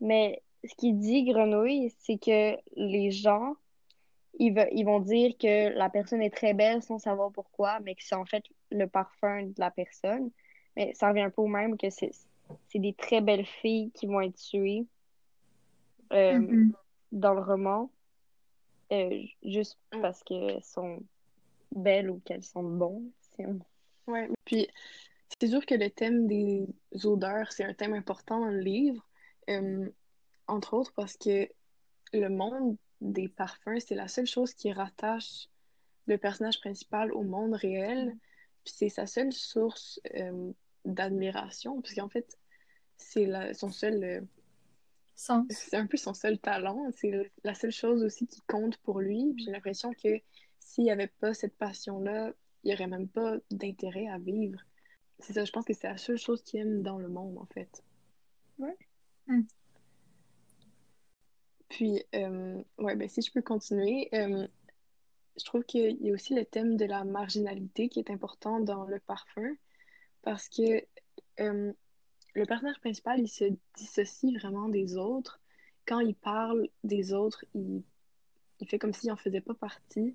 Mais 0.01 0.43
ce 0.65 0.75
qu'il 0.75 0.99
dit, 0.99 1.25
Grenouille, 1.25 1.95
c'est 1.99 2.19
que 2.19 2.57
les 2.77 3.11
gens, 3.11 3.55
ils, 4.39 4.53
ve- 4.53 4.69
ils 4.73 4.85
vont 4.85 5.01
dire 5.01 5.37
que 5.39 5.71
la 5.71 5.89
personne 5.89 6.23
est 6.23 6.35
très 6.35 6.53
belle 6.55 6.83
sans 6.83 6.99
savoir 6.99 7.31
pourquoi, 7.33 7.81
mais 7.81 7.95
que 7.95 8.03
c'est 8.05 8.15
en 8.15 8.27
fait 8.27 8.45
le 8.71 8.87
parfum 8.87 9.45
de 9.45 9.55
la 9.59 9.71
personne. 9.71 10.31
Mais 10.77 10.93
ça 10.95 11.09
revient 11.09 11.23
un 11.23 11.31
peu 11.31 11.43
au 11.43 11.47
même 11.47 11.77
que 11.79 11.89
c'est 11.91 12.13
des 12.75 12.93
très 12.93 13.21
belles 13.21 13.47
filles 13.47 13.91
qui 13.93 14.07
vont 14.07 14.21
être 14.21 14.37
tuées 14.37 14.87
euh, 16.13 16.39
Mhm. 16.39 16.73
dans 17.13 17.35
le 17.35 17.41
roman, 17.41 17.91
euh, 18.93 19.23
juste 19.45 19.79
Mm. 19.93 20.01
parce 20.03 20.23
qu'elles 20.23 20.63
sont 20.63 21.03
belles 21.75 22.11
ou 22.11 22.21
qu'elles 22.25 22.45
sont 22.45 22.63
bonnes. 22.63 23.11
Ouais. 24.07 24.29
Puis, 24.45 24.69
c'est 25.41 25.49
sûr 25.49 25.65
que 25.67 25.75
le 25.75 25.91
thème 25.91 26.27
des 26.27 26.67
odeurs, 27.05 27.53
c'est 27.53 27.65
un 27.65 27.75
thème 27.75 27.95
important 27.95 28.41
dans 28.41 28.51
le 28.51 28.61
livre. 28.61 29.07
Euh, 29.51 29.89
entre 30.47 30.75
autres 30.75 30.93
parce 30.95 31.17
que 31.17 31.49
le 32.13 32.29
monde 32.29 32.77
des 33.01 33.29
parfums, 33.29 33.79
c'est 33.81 33.95
la 33.95 34.09
seule 34.09 34.27
chose 34.27 34.55
qui 34.55 34.73
rattache 34.73 35.49
le 36.07 36.19
personnage 36.19 36.61
principal 36.61 37.13
au 37.13 37.23
monde 37.23 37.55
réel. 37.55 38.17
Puis 38.65 38.75
c'est 38.77 38.89
sa 38.89 39.07
seule 39.07 39.33
source 39.33 40.01
euh, 40.17 40.53
d'admiration, 40.85 41.81
parce 41.81 41.95
qu'en 41.95 42.09
fait, 42.09 42.39
c'est 42.97 43.29
son 43.55 43.71
seul, 43.71 44.03
euh, 44.03 44.21
Sens. 45.19 45.47
c'est 45.51 45.77
un 45.77 45.87
peu 45.87 45.97
son 45.97 46.15
seul 46.15 46.39
talent. 46.39 46.89
C'est 46.95 47.33
la 47.43 47.55
seule 47.55 47.73
chose 47.73 48.05
aussi 48.05 48.29
qui 48.29 48.41
compte 48.43 48.77
pour 48.79 49.01
lui. 49.01 49.35
J'ai 49.37 49.51
l'impression 49.51 49.93
que 49.93 50.21
s'il 50.61 50.85
n'y 50.85 50.93
avait 50.93 51.09
pas 51.09 51.35
cette 51.35 51.57
passion-là, 51.57 52.33
il 52.63 52.69
n'y 52.69 52.75
aurait 52.75 52.87
même 52.87 53.09
pas 53.09 53.37
d'intérêt 53.51 54.07
à 54.07 54.19
vivre. 54.19 54.61
C'est 55.19 55.33
ça, 55.33 55.45
je 55.45 55.51
pense 55.51 55.65
que 55.65 55.75
c'est 55.75 55.89
la 55.89 55.97
seule 55.97 56.19
chose 56.19 56.43
qu'il 56.45 56.61
aime 56.61 56.83
dans 56.83 56.99
le 56.99 57.09
monde, 57.09 57.37
en 57.37 57.47
fait. 57.47 57.83
Ouais. 58.61 58.77
Hmm. 59.27 59.43
Puis, 61.69 62.05
euh, 62.15 62.63
ouais, 62.79 62.95
ben, 62.95 63.09
si 63.09 63.21
je 63.21 63.33
peux 63.33 63.43
continuer, 63.43 64.09
euh, 64.15 64.47
je 65.37 65.45
trouve 65.45 65.65
qu'il 65.65 66.01
y 66.01 66.11
a 66.11 66.15
aussi 66.15 66.35
le 66.35 66.45
thème 66.45 66.77
de 66.77 66.85
la 66.85 67.03
marginalité 67.03 67.89
qui 67.89 67.99
est 67.99 68.11
important 68.11 68.61
dans 68.61 68.85
le 68.85 69.01
parfum 69.01 69.53
parce 70.23 70.49
que 70.49 70.85
euh, 71.41 71.73
le 72.35 72.47
personnage 72.47 72.79
principal, 72.81 73.21
il 73.21 73.29
se 73.29 73.45
dissocie 73.77 74.37
vraiment 74.39 74.69
des 74.69 74.97
autres. 74.97 75.41
Quand 75.87 76.01
il 76.01 76.15
parle 76.15 76.69
des 76.85 77.13
autres, 77.13 77.45
il, 77.55 77.83
il 78.61 78.69
fait 78.69 78.79
comme 78.79 78.93
s'il 78.93 79.11
n'en 79.11 79.17
faisait 79.17 79.41
pas 79.41 79.55
partie. 79.55 80.15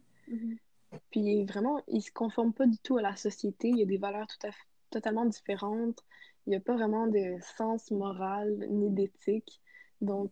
Puis 1.10 1.20
il 1.20 1.42
est 1.42 1.46
vraiment, 1.46 1.82
il 1.88 2.02
se 2.02 2.12
conforme 2.12 2.54
pas 2.54 2.68
du 2.68 2.78
tout 2.78 2.98
à 2.98 3.02
la 3.02 3.16
société. 3.16 3.70
Il 3.70 3.80
y 3.80 3.84
a 3.84 3.86
des 3.86 3.98
valeurs 3.98 4.28
tout 4.28 4.48
à 4.48 4.52
fait, 4.52 4.68
totalement 4.90 5.26
différentes. 5.26 6.04
Il 6.46 6.52
n'y 6.52 6.56
a 6.56 6.60
pas 6.60 6.76
vraiment 6.76 7.08
de 7.08 7.38
sens 7.58 7.90
moral 7.92 8.68
ni 8.70 8.90
d'éthique. 8.92 9.62
Donc, 10.02 10.32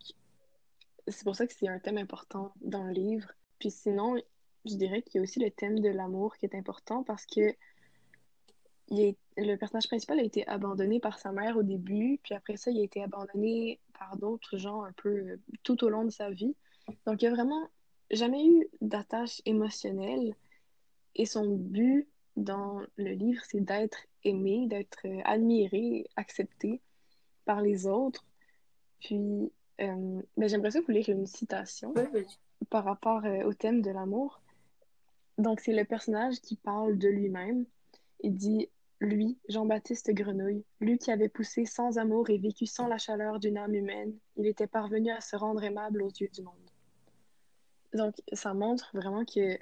c'est 1.07 1.23
pour 1.23 1.35
ça 1.35 1.47
que 1.47 1.53
c'est 1.53 1.67
un 1.67 1.79
thème 1.79 1.97
important 1.97 2.53
dans 2.61 2.83
le 2.83 2.91
livre. 2.91 3.31
Puis 3.59 3.71
sinon, 3.71 4.15
je 4.65 4.75
dirais 4.75 5.01
qu'il 5.01 5.15
y 5.15 5.19
a 5.19 5.23
aussi 5.23 5.39
le 5.39 5.49
thème 5.49 5.79
de 5.79 5.89
l'amour 5.89 6.35
qui 6.37 6.45
est 6.45 6.55
important 6.55 7.03
parce 7.03 7.25
que 7.25 7.55
il 8.91 8.99
est- 8.99 9.17
le 9.37 9.55
personnage 9.55 9.87
principal 9.87 10.19
a 10.19 10.23
été 10.23 10.45
abandonné 10.47 10.99
par 10.99 11.17
sa 11.17 11.31
mère 11.31 11.57
au 11.57 11.63
début, 11.63 12.19
puis 12.21 12.35
après 12.35 12.57
ça, 12.57 12.69
il 12.69 12.79
a 12.79 12.83
été 12.83 13.01
abandonné 13.01 13.79
par 13.97 14.17
d'autres 14.17 14.57
gens 14.57 14.83
un 14.83 14.91
peu 14.91 15.09
euh, 15.09 15.39
tout 15.63 15.83
au 15.83 15.89
long 15.89 16.03
de 16.03 16.11
sa 16.11 16.29
vie. 16.29 16.55
Donc, 17.05 17.21
il 17.21 17.25
n'y 17.25 17.33
a 17.33 17.35
vraiment 17.35 17.69
jamais 18.11 18.45
eu 18.45 18.67
d'attache 18.81 19.41
émotionnelle. 19.45 20.35
Et 21.15 21.25
son 21.25 21.55
but 21.55 22.07
dans 22.35 22.81
le 22.97 23.11
livre, 23.11 23.41
c'est 23.47 23.61
d'être 23.61 23.99
aimé, 24.23 24.67
d'être 24.67 25.05
euh, 25.05 25.21
admiré, 25.23 26.05
accepté 26.17 26.81
par 27.45 27.61
les 27.61 27.87
autres. 27.87 28.25
Puis, 28.99 29.51
euh, 29.81 30.21
ben, 30.37 30.49
j'aimerais 30.49 30.71
ça 30.71 30.81
vous 30.81 30.91
lire 30.91 31.09
une 31.09 31.25
citation 31.25 31.93
par 32.69 32.83
rapport 32.83 33.25
euh, 33.25 33.43
au 33.43 33.53
thème 33.53 33.81
de 33.81 33.89
l'amour. 33.89 34.41
Donc, 35.37 35.59
c'est 35.61 35.73
le 35.73 35.85
personnage 35.85 36.39
qui 36.41 36.55
parle 36.55 36.97
de 36.97 37.07
lui-même. 37.07 37.65
Il 38.21 38.35
dit 38.35 38.69
Lui, 39.01 39.39
Jean-Baptiste 39.49 40.11
Grenouille, 40.11 40.63
lui 40.79 40.99
qui 40.99 41.11
avait 41.11 41.27
poussé 41.27 41.65
sans 41.65 41.97
amour 41.97 42.29
et 42.29 42.37
vécu 42.37 42.67
sans 42.67 42.87
la 42.87 42.99
chaleur 42.99 43.39
d'une 43.39 43.57
âme 43.57 43.73
humaine, 43.73 44.13
il 44.37 44.45
était 44.45 44.67
parvenu 44.67 45.09
à 45.09 45.21
se 45.21 45.35
rendre 45.35 45.63
aimable 45.63 46.03
aux 46.03 46.09
yeux 46.11 46.29
du 46.31 46.43
monde. 46.43 46.53
Donc, 47.95 48.13
ça 48.31 48.53
montre 48.53 48.91
vraiment 48.93 49.25
que 49.25 49.57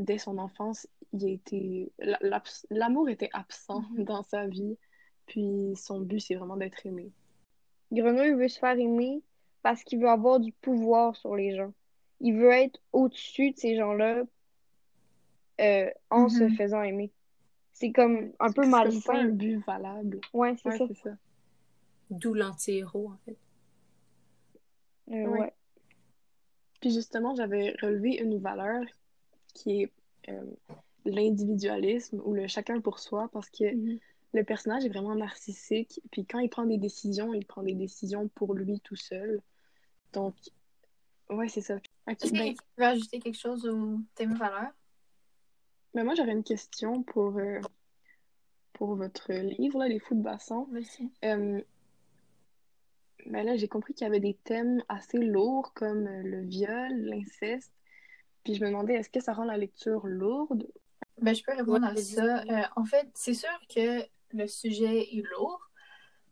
dès 0.00 0.18
son 0.18 0.38
enfance, 0.38 0.88
il 1.12 1.28
été... 1.28 1.92
l'amour 2.70 3.08
était 3.08 3.30
absent 3.32 3.84
dans 3.96 4.24
sa 4.24 4.48
vie, 4.48 4.76
puis 5.26 5.74
son 5.76 6.00
but, 6.00 6.18
c'est 6.18 6.34
vraiment 6.34 6.56
d'être 6.56 6.84
aimé. 6.84 7.12
Grenouille 7.92 8.34
veut 8.34 8.48
se 8.48 8.58
faire 8.58 8.76
aimer 8.78 9.22
parce 9.62 9.84
qu'il 9.84 10.00
veut 10.00 10.08
avoir 10.08 10.40
du 10.40 10.52
pouvoir 10.52 11.14
sur 11.14 11.36
les 11.36 11.54
gens. 11.54 11.72
Il 12.20 12.34
veut 12.34 12.50
être 12.50 12.80
au-dessus 12.92 13.52
de 13.52 13.58
ces 13.58 13.76
gens-là 13.76 14.24
euh, 15.60 15.90
en 16.10 16.28
se 16.28 16.44
Mhm. 16.44 16.56
faisant 16.56 16.82
aimer. 16.82 17.12
C'est 17.82 17.90
comme 17.90 18.30
un 18.38 18.52
peu 18.52 18.62
pas 18.62 18.66
un 18.66 18.70
malsain. 18.70 19.24
but 19.30 19.56
valable. 19.66 20.20
Ouais, 20.32 20.54
c'est 20.62 20.68
Ouais, 20.68 20.94
ça. 21.02 21.10
D'où 22.10 22.32
l'anti-héros, 22.32 23.08
en 23.10 23.16
fait. 23.24 23.36
Euh, 25.10 25.26
Ouais. 25.26 25.38
ouais. 25.40 25.52
Puis 26.80 26.92
justement, 26.92 27.34
j'avais 27.34 27.74
relevé 27.82 28.14
une 28.22 28.38
valeur 28.38 28.82
qui 29.54 29.82
est 29.82 29.92
euh, 30.28 30.44
l'individualisme 31.04 32.20
ou 32.24 32.34
le 32.34 32.46
chacun 32.46 32.80
pour 32.80 33.00
soi 33.00 33.28
parce 33.32 33.50
que 33.50 33.74
Mhm. 33.74 33.98
le 34.34 34.44
personnage 34.44 34.84
est 34.84 34.88
vraiment 34.88 35.16
narcissique. 35.16 36.00
Puis 36.12 36.24
quand 36.24 36.38
il 36.38 36.48
prend 36.50 36.64
des 36.66 36.78
décisions, 36.78 37.34
il 37.34 37.44
prend 37.44 37.64
des 37.64 37.74
décisions 37.74 38.28
pour 38.28 38.54
lui 38.54 38.78
tout 38.80 38.94
seul. 38.96 39.40
Donc, 40.12 40.36
ouais, 41.30 41.48
c'est 41.48 41.60
ça. 41.62 41.78
Ben, 42.06 42.14
tu 42.16 42.28
veux 42.78 42.84
ajouter 42.84 43.18
quelque 43.18 43.38
chose 43.38 43.66
au 43.66 43.98
thème 44.14 44.34
valeur? 44.34 44.70
Ben 45.94 46.04
moi, 46.04 46.14
j'aurais 46.14 46.32
une 46.32 46.44
question 46.44 47.02
pour, 47.02 47.36
euh, 47.38 47.60
pour 48.72 48.96
votre 48.96 49.32
livre, 49.32 49.78
là, 49.78 49.88
Les 49.88 49.98
fous 49.98 50.14
de 50.14 50.22
bassin. 50.22 50.66
Euh, 51.24 51.60
ben 53.26 53.46
là, 53.46 53.56
j'ai 53.56 53.68
compris 53.68 53.94
qu'il 53.94 54.04
y 54.06 54.08
avait 54.08 54.20
des 54.20 54.34
thèmes 54.44 54.82
assez 54.88 55.18
lourds 55.18 55.72
comme 55.74 56.06
euh, 56.06 56.22
le 56.22 56.40
viol, 56.42 56.92
l'inceste. 56.92 57.72
Puis 58.44 58.54
je 58.54 58.62
me 58.62 58.68
demandais, 58.68 58.94
est-ce 58.94 59.10
que 59.10 59.20
ça 59.20 59.32
rend 59.32 59.44
la 59.44 59.56
lecture 59.56 60.06
lourde? 60.06 60.66
Ben, 61.20 61.34
je 61.34 61.42
peux 61.44 61.54
répondre 61.54 61.86
à 61.86 61.94
ça. 61.96 62.42
Euh, 62.42 62.62
en 62.74 62.84
fait, 62.84 63.08
c'est 63.14 63.34
sûr 63.34 63.60
que 63.72 64.04
le 64.30 64.46
sujet 64.46 65.16
est 65.16 65.22
lourd, 65.30 65.70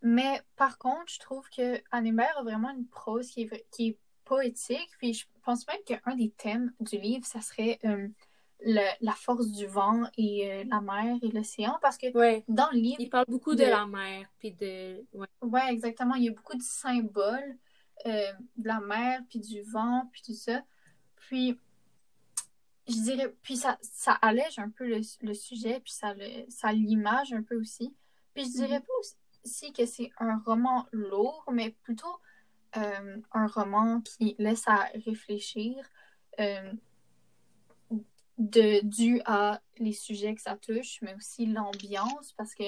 mais 0.03 0.41
par 0.57 0.79
contre, 0.79 1.13
je 1.13 1.21
trouve 1.21 1.49
que 1.51 1.81
Anne 1.93 2.07
Hébert 2.07 2.39
a 2.39 2.43
vraiment 2.43 2.71
une 2.71 2.87
prose 2.87 3.31
qui 3.31 3.43
est, 3.43 3.67
qui 3.71 3.89
est 3.89 3.99
poétique. 4.25 4.91
Puis 4.99 5.15
je 5.15 5.27
pense 5.45 5.67
même 5.69 5.83
qu'un 5.85 6.17
des 6.17 6.31
thèmes 6.31 6.73
du 6.81 6.99
livre, 6.99 7.27
ça 7.27 7.41
serait 7.41 7.79
euh, 7.85 8.09
le- 8.65 8.95
la 9.05 9.13
force 9.13 9.49
du 9.51 9.67
vent 9.67 10.05
et 10.17 10.51
euh, 10.53 10.65
la 10.69 10.81
mer 10.81 11.17
et 11.23 11.29
l'océan. 11.29 11.79
Parce 11.81 11.97
que 11.97 12.17
Ouais. 12.17 12.45
dans 12.49 12.69
le 12.73 12.79
livre, 12.79 12.97
Il 13.01 13.11
parle 13.11 13.25
beaucoup 13.29 13.55
de 13.55 13.65
De- 13.65 13.71
la 13.71 13.87
mer, 13.87 14.29
puis 14.39 14.53
de... 14.53 15.05
Ouais. 15.13 15.27
Ouais, 15.43 15.73
exactement. 15.73 16.15
Il 16.15 16.25
y 16.25 16.29
a 16.29 16.33
beaucoup 16.33 16.57
de 16.57 16.63
symboles 16.63 17.57
euh, 18.07 18.33
de 18.57 18.67
la 18.69 18.81
mer, 18.81 19.21
puis 19.29 19.41
du 19.41 19.63
vent, 19.63 20.09
puis 20.13 20.23
tout 20.23 20.35
ça. 20.35 20.63
Puis, 21.17 21.59
je 22.89 22.95
dirais, 22.95 23.35
puis 23.43 23.57
ça, 23.57 23.79
ça 23.83 24.13
allège 24.13 24.59
un 24.59 24.71
peu 24.71 24.87
le, 24.87 25.01
le 25.23 25.35
sujet, 25.35 25.81
puis 25.81 25.93
ça, 25.93 26.15
le, 26.15 26.45
ça 26.49 26.73
l'image 26.73 27.33
un 27.33 27.43
peu 27.43 27.57
aussi. 27.61 27.95
Puis 28.35 28.45
je 28.45 28.51
dirais 28.53 28.81
pas 28.81 28.93
aussi 29.45 29.73
que 29.73 29.85
c'est 29.87 30.11
un 30.19 30.39
roman 30.39 30.87
lourd, 30.93 31.45
mais 31.53 31.71
plutôt 31.83 32.17
euh, 32.77 33.17
un 33.33 33.47
roman 33.49 34.01
qui 34.01 34.35
laisse 34.39 34.67
à 34.67 34.89
réfléchir 35.05 35.77
de, 38.41 38.85
dû 38.85 39.21
à 39.27 39.61
les 39.79 39.93
sujets 39.93 40.35
que 40.35 40.41
ça 40.43 40.57
touche, 40.57 40.99
mais 41.03 41.15
aussi 41.15 41.47
l'ambiance, 41.47 42.33
parce 42.37 42.55
que 42.55 42.65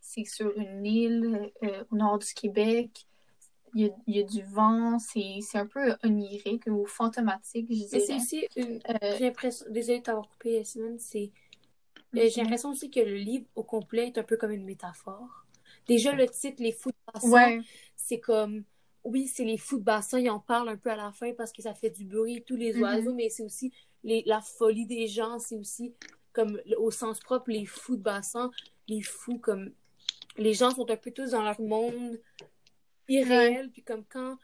c'est 0.00 0.24
sur 0.24 0.56
une 0.58 0.84
île 0.84 1.52
euh, 1.62 1.84
au 1.90 1.96
nord 1.96 2.18
du 2.18 2.32
Québec. 2.34 3.06
Il 3.74 3.82
y 3.82 3.84
a, 3.86 3.90
il 4.06 4.16
y 4.16 4.20
a 4.20 4.24
du 4.24 4.42
vent, 4.42 4.98
c'est 4.98 5.38
c'est 5.40 5.58
un 5.58 5.66
peu 5.66 5.94
onirique 6.04 6.64
ou 6.66 6.84
fantomatique, 6.86 7.68
je 7.70 7.84
Mais 7.92 8.00
c'est 8.00 8.00
dirais. 8.00 8.16
aussi 8.16 8.46
une... 8.56 8.80
Euh, 8.90 9.16
J'ai 9.18 9.24
l'impression... 9.24 9.64
Désolée 9.70 9.98
de 10.00 10.04
t'avoir 10.04 10.28
coupé, 10.28 10.62
Simone, 10.64 10.98
c'est... 10.98 11.30
Euh, 12.14 12.28
j'ai 12.28 12.42
l'impression 12.42 12.70
aussi 12.70 12.90
que 12.90 13.00
le 13.00 13.14
livre 13.14 13.46
au 13.54 13.62
complet 13.64 14.08
est 14.08 14.18
un 14.18 14.22
peu 14.24 14.36
comme 14.36 14.50
une 14.50 14.64
métaphore. 14.66 15.46
Déjà, 15.88 16.12
le 16.12 16.28
titre, 16.28 16.62
Les 16.62 16.72
fous 16.72 16.90
de 16.90 17.12
bassin, 17.14 17.30
ouais, 17.30 17.60
c'est 17.96 18.20
comme... 18.20 18.64
Oui, 19.04 19.26
c'est 19.26 19.44
les 19.44 19.56
fous 19.58 19.78
de 19.78 19.84
bassin, 19.84 20.18
ils 20.20 20.30
en 20.30 20.38
parlent 20.38 20.68
un 20.68 20.76
peu 20.76 20.90
à 20.90 20.96
la 20.96 21.10
fin 21.10 21.32
parce 21.32 21.52
que 21.52 21.62
ça 21.62 21.74
fait 21.74 21.90
du 21.90 22.04
bruit, 22.04 22.44
tous 22.46 22.56
les 22.56 22.74
Mhm. 22.74 22.82
oiseaux, 22.82 23.14
mais 23.14 23.30
c'est 23.30 23.42
aussi 23.42 23.72
les, 24.04 24.22
la 24.26 24.40
folie 24.40 24.86
des 24.86 25.06
gens, 25.06 25.38
c'est 25.38 25.56
aussi 25.56 25.92
comme 26.32 26.60
au 26.78 26.90
sens 26.90 27.20
propre, 27.20 27.50
les 27.50 27.66
fous 27.66 27.96
de 27.96 28.02
bassin, 28.02 28.50
les 28.88 29.02
fous 29.02 29.38
comme... 29.38 29.72
Les 30.38 30.54
gens 30.54 30.70
sont 30.70 30.88
un 30.90 30.96
peu 30.96 31.10
tous 31.10 31.32
dans 31.32 31.42
leur 31.42 31.60
monde 31.60 32.18
irréel, 33.08 33.70
puis 33.70 33.82
comme 33.82 34.04
quand 34.08 34.38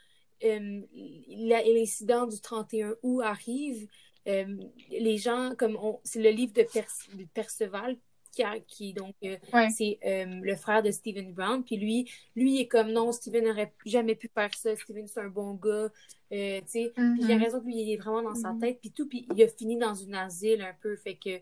euh, 0.45 0.81
l'incident 1.29 2.27
du 2.27 2.41
31 2.41 2.95
août 3.03 3.23
arrive, 3.23 3.89
euh, 4.27 4.57
les 4.91 5.17
gens, 5.17 5.55
comme 5.57 5.77
on, 5.77 5.99
c'est 6.05 6.21
le 6.23 6.31
livre 6.31 6.53
de, 6.53 6.63
Perce- 6.63 7.09
de 7.15 7.25
Perceval 7.33 7.97
qui, 8.33 8.43
a, 8.43 8.61
qui 8.61 8.93
donc 8.93 9.15
euh, 9.25 9.37
Ouais. 9.55 9.71
c'est 9.71 9.99
le 10.05 10.55
frère 10.57 10.83
de 10.83 10.91
Stephen 10.91 11.33
Brown, 11.33 11.65
puis 11.65 11.77
lui, 11.79 12.11
lui 12.37 12.61
est 12.61 12.69
comme 12.69 12.93
non, 12.93 13.11
Stephen 13.13 13.45
n'aurait 13.47 13.73
jamais 13.87 14.15
pu 14.15 14.29
faire 14.33 14.55
ça, 14.55 14.77
Stephen 14.77 15.07
c'est 15.07 15.21
un 15.21 15.29
bon 15.29 15.55
gars, 15.55 15.89
euh, 16.33 16.61
tu 16.63 16.67
sais, 16.69 16.93
puis 17.15 17.23
j'ai 17.25 17.29
Mhm. 17.29 17.29
l'impression 17.35 17.61
que 17.61 17.65
lui 17.67 17.77
il 17.77 17.93
est 17.93 17.97
vraiment 17.97 18.23
dans 18.23 18.35
sa 18.35 18.55
tête, 18.55 18.81
puis 18.81 18.91
tout, 18.93 19.09
puis 19.09 19.27
il 19.35 19.43
a 19.43 19.49
fini 19.49 19.77
dans 19.77 19.95
une 19.95 20.15
asile 20.15 20.63
un 20.63 20.75
peu, 20.81 20.97
fait 20.97 21.17
que 21.17 21.41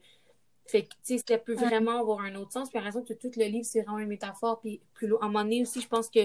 fait 0.66 0.82
que, 0.84 0.94
tu 1.04 1.18
sais, 1.18 1.24
ça 1.28 1.38
peut 1.38 1.54
vraiment 1.54 2.00
avoir 2.00 2.20
un 2.20 2.34
autre 2.34 2.52
sens. 2.52 2.68
Puis, 2.70 2.78
j'ai 2.78 2.84
l'impression 2.84 3.04
que 3.04 3.14
tout 3.14 3.30
le 3.38 3.44
livre, 3.46 3.64
c'est 3.64 3.82
vraiment 3.82 4.00
une 4.00 4.08
métaphore. 4.08 4.60
Puis, 4.60 4.80
plus 4.94 5.06
loin. 5.06 5.20
À 5.20 5.24
un 5.26 5.28
moment 5.28 5.44
donné 5.44 5.62
aussi, 5.62 5.80
je 5.80 5.86
pense 5.88 6.08
que, 6.10 6.20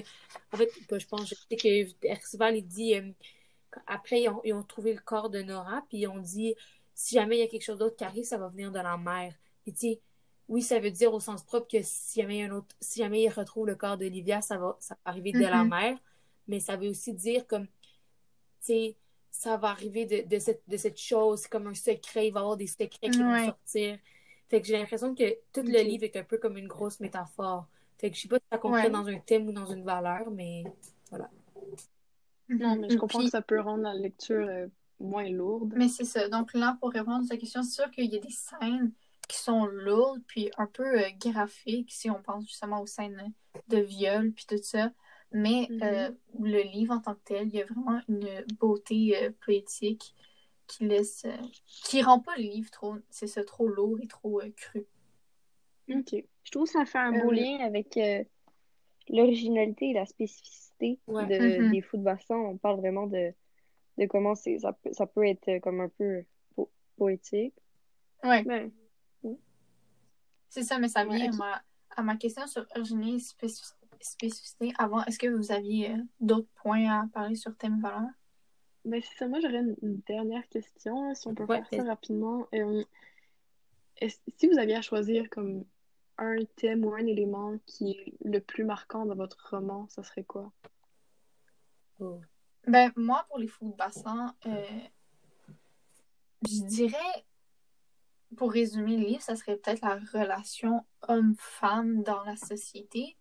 en 0.51 0.57
fait, 0.57 0.71
je 0.99 1.07
pense, 1.07 1.29
je 1.29 1.35
sais 1.35 1.57
que 1.57 1.93
Percival, 1.99 2.57
il 2.57 2.65
dit, 2.65 2.95
euh, 2.95 3.11
après, 3.87 4.21
ils 4.23 4.29
ont, 4.29 4.41
ils 4.43 4.53
ont 4.53 4.63
trouvé 4.63 4.93
le 4.93 4.99
corps 4.99 5.29
de 5.29 5.41
Nora, 5.41 5.83
puis 5.89 5.99
ils 5.99 6.07
ont 6.07 6.19
dit, 6.19 6.55
si 6.95 7.15
jamais 7.15 7.37
il 7.37 7.39
y 7.41 7.43
a 7.43 7.47
quelque 7.47 7.63
chose 7.63 7.77
d'autre 7.79 7.95
qui 7.95 8.03
arrive, 8.03 8.23
ça 8.23 8.37
va 8.37 8.47
venir 8.49 8.71
de 8.71 8.79
la 8.79 8.97
mer. 8.97 9.33
Puis, 9.63 9.73
tu 9.73 9.79
sais, 9.79 10.01
oui, 10.49 10.61
ça 10.61 10.79
veut 10.79 10.91
dire 10.91 11.13
au 11.13 11.19
sens 11.19 11.43
propre 11.43 11.67
que 11.67 11.81
si 11.83 12.19
jamais, 12.21 12.39
il 12.39 12.43
un 12.43 12.51
autre, 12.51 12.75
si 12.81 12.99
jamais 12.99 13.23
ils 13.23 13.29
retrouvent 13.29 13.67
le 13.67 13.75
corps 13.75 13.97
d'Olivia, 13.97 14.41
ça 14.41 14.57
va, 14.57 14.75
ça 14.79 14.95
va 14.95 15.11
arriver 15.11 15.33
de 15.33 15.45
la 15.45 15.63
Mhm. 15.63 15.69
mer. 15.69 15.97
Mais 16.47 16.59
ça 16.59 16.75
veut 16.77 16.89
aussi 16.89 17.13
dire 17.13 17.47
comme, 17.47 17.67
sais, 18.65 18.95
ça 19.29 19.57
va 19.57 19.69
arriver 19.69 20.05
de, 20.05 20.27
de, 20.27 20.39
cette, 20.39 20.61
de 20.67 20.77
cette 20.77 20.99
chose, 20.99 21.47
comme 21.47 21.67
un 21.67 21.73
secret, 21.73 22.27
il 22.27 22.31
va 22.33 22.39
y 22.39 22.43
avoir 22.43 22.57
des 22.57 22.67
secrets 22.67 23.09
qui 23.09 23.19
vont 23.21 23.45
sortir. 23.45 23.97
Fait 24.49 24.61
que 24.61 24.67
j'ai 24.67 24.77
l'impression 24.77 25.15
que 25.15 25.23
tout 25.53 25.61
le 25.63 25.81
livre 25.81 26.03
est 26.03 26.15
un 26.17 26.23
peu 26.23 26.37
comme 26.37 26.57
une 26.57 26.67
grosse 26.67 26.99
métaphore. 26.99 27.67
Fait 27.97 28.09
que 28.11 28.17
je 28.17 28.21
sais 28.23 28.27
pas 28.27 28.37
si 28.37 28.43
ça 28.51 28.57
comprend 28.57 28.83
Ouais. 28.83 28.89
dans 28.89 29.07
un 29.07 29.19
thème 29.19 29.47
ou 29.47 29.51
dans 29.53 29.67
une 29.67 29.83
valeur, 29.83 30.29
mais 30.31 30.63
Non, 32.49 32.75
mais 32.75 32.89
je 32.89 32.97
comprends 32.97 33.19
Puis- 33.19 33.27
que 33.27 33.31
ça 33.31 33.41
peut 33.41 33.59
rendre 33.61 33.83
la 33.83 33.93
lecture 33.93 34.45
euh, 34.47 34.67
moins 34.99 35.29
lourde. 35.29 35.73
Mais 35.77 35.87
c'est 35.87 36.03
ça. 36.03 36.27
Donc 36.27 36.53
là, 36.53 36.77
pour 36.81 36.91
répondre 36.91 37.23
à 37.23 37.27
ta 37.27 37.37
question, 37.37 37.63
c'est 37.63 37.81
sûr 37.81 37.89
qu'il 37.91 38.11
y 38.11 38.17
a 38.17 38.19
des 38.19 38.29
scènes 38.31 38.91
qui 39.29 39.37
sont 39.37 39.65
lourdes, 39.65 40.21
puis 40.27 40.51
un 40.57 40.65
peu 40.67 40.99
euh, 40.99 41.07
graphiques, 41.17 41.91
si 41.93 42.09
on 42.09 42.21
pense 42.21 42.45
justement 42.45 42.81
aux 42.81 42.87
scènes 42.87 43.31
de 43.69 43.77
viol, 43.77 44.31
puis 44.33 44.45
tout 44.45 44.61
ça. 44.61 44.91
Mais 45.31 45.67
Mhm. 45.69 45.83
euh, 45.83 46.11
le 46.39 46.61
livre 46.63 46.93
en 46.93 46.99
tant 46.99 47.15
que 47.15 47.21
tel, 47.23 47.47
il 47.47 47.55
y 47.55 47.61
a 47.61 47.65
vraiment 47.65 48.01
une 48.09 48.45
beauté 48.59 49.15
euh, 49.17 49.31
poétique 49.45 50.13
qui 50.67 50.85
laisse... 50.87 51.25
euh, 51.25 51.37
qui 51.65 52.01
rend 52.01 52.19
pas 52.19 52.35
le 52.37 52.43
livre 52.43 52.69
trop, 52.71 52.95
c'est 53.09 53.27
ça, 53.27 53.43
trop 53.43 53.67
lourd 53.67 53.97
et 54.01 54.07
trop 54.07 54.41
cru. 54.55 54.85
Ok. 55.89 56.15
Je 56.43 56.51
trouve 56.51 56.65
que 56.65 56.71
ça 56.71 56.85
fait 56.85 56.97
un 56.97 57.11
beau 57.11 57.31
lien 57.31 57.59
avec 57.59 57.97
l'originalité 59.09 59.89
et 59.89 59.93
la 59.93 60.05
spécificité 60.05 60.99
Ouais. 61.07 61.25
de, 61.27 61.61
Mhm. 61.63 61.71
des 61.71 61.81
fous 61.81 61.97
de 61.97 62.03
bassin. 62.03 62.35
On 62.35 62.57
parle 62.57 62.77
vraiment 62.79 63.07
de, 63.07 63.33
de 63.97 64.05
comment 64.05 64.35
c'est, 64.35 64.59
ça, 64.59 64.73
peut, 64.73 64.91
ça 64.93 65.05
peut 65.05 65.25
être 65.27 65.59
comme 65.59 65.81
un 65.81 65.89
peu 65.89 66.23
po- 66.55 66.71
poétique. 66.97 67.53
Ouais, 68.23 68.43
Ben, 68.43 68.71
c'est 70.49 70.63
ça, 70.63 70.77
mais 70.79 70.87
ça 70.89 71.05
Ouais, 71.05 71.17
vient 71.17 71.31
à, 71.31 71.35
ma, 71.35 71.61
à 71.91 72.03
ma 72.03 72.15
question 72.17 72.45
sur 72.47 72.65
originalité 72.75 73.15
et 73.15 73.19
spécif- 73.47 73.75
spécificité. 74.03 74.73
Avant, 74.77 75.03
est-ce 75.05 75.19
que 75.19 75.27
vous 75.27 75.51
aviez 75.51 75.91
euh, 75.91 75.97
d'autres 76.19 76.49
points 76.55 76.89
à 76.89 77.07
parler 77.13 77.35
sur 77.35 77.55
thème 77.57 77.81
valeur? 77.81 78.09
Ben, 78.85 79.01
c'est 79.01 79.17
ça. 79.17 79.27
Moi, 79.27 79.39
j'aurais 79.41 79.59
une, 79.59 79.75
une 79.81 79.99
dernière 80.07 80.47
question, 80.49 81.07
là, 81.07 81.15
si 81.15 81.27
on 81.27 81.35
peut 81.35 81.45
Ouais, 81.45 81.63
faire 81.63 81.83
ça 81.83 81.89
rapidement. 81.89 82.47
Euh, 82.53 82.83
si 84.37 84.47
vous 84.47 84.57
aviez 84.57 84.75
à 84.75 84.81
choisir 84.81 85.29
comme 85.29 85.65
un 86.17 86.37
thème 86.55 86.85
ou 86.85 86.93
un 86.93 87.05
élément 87.05 87.57
qui 87.65 87.91
est 87.91 88.13
le 88.23 88.39
plus 88.39 88.63
marquant 88.63 89.05
dans 89.05 89.15
votre 89.15 89.49
roman, 89.49 89.87
ça 89.89 90.03
serait 90.03 90.23
quoi? 90.23 90.51
Ben, 92.67 92.91
moi, 92.95 93.25
pour 93.29 93.37
les 93.37 93.47
fous 93.47 93.69
de 93.69 93.75
bassin, 93.75 94.35
euh, 94.47 94.63
je 96.47 96.63
dirais, 96.65 97.25
pour 98.37 98.51
résumer 98.51 98.97
le 98.97 99.05
livre, 99.05 99.21
ça 99.21 99.35
serait 99.35 99.57
peut-être 99.57 99.81
la 99.81 99.99
relation 100.13 100.85
homme-femme 101.07 102.01
dans 102.01 102.23
la 102.23 102.35
société 102.35 103.17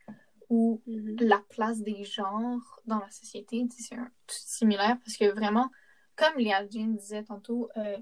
ou 0.50 0.82
la 0.86 1.38
place 1.48 1.80
des 1.80 2.04
genres 2.04 2.80
dans 2.84 2.98
la 2.98 3.10
société. 3.10 3.66
C'est 3.70 3.96
similaire 4.28 4.98
parce 5.02 5.16
que 5.16 5.26
vraiment, 5.26 5.70
comme 6.16 6.36
Léa 6.36 6.68
Jean 6.68 6.88
disait 6.88 7.22
tantôt, 7.22 7.70
euh, 7.76 7.96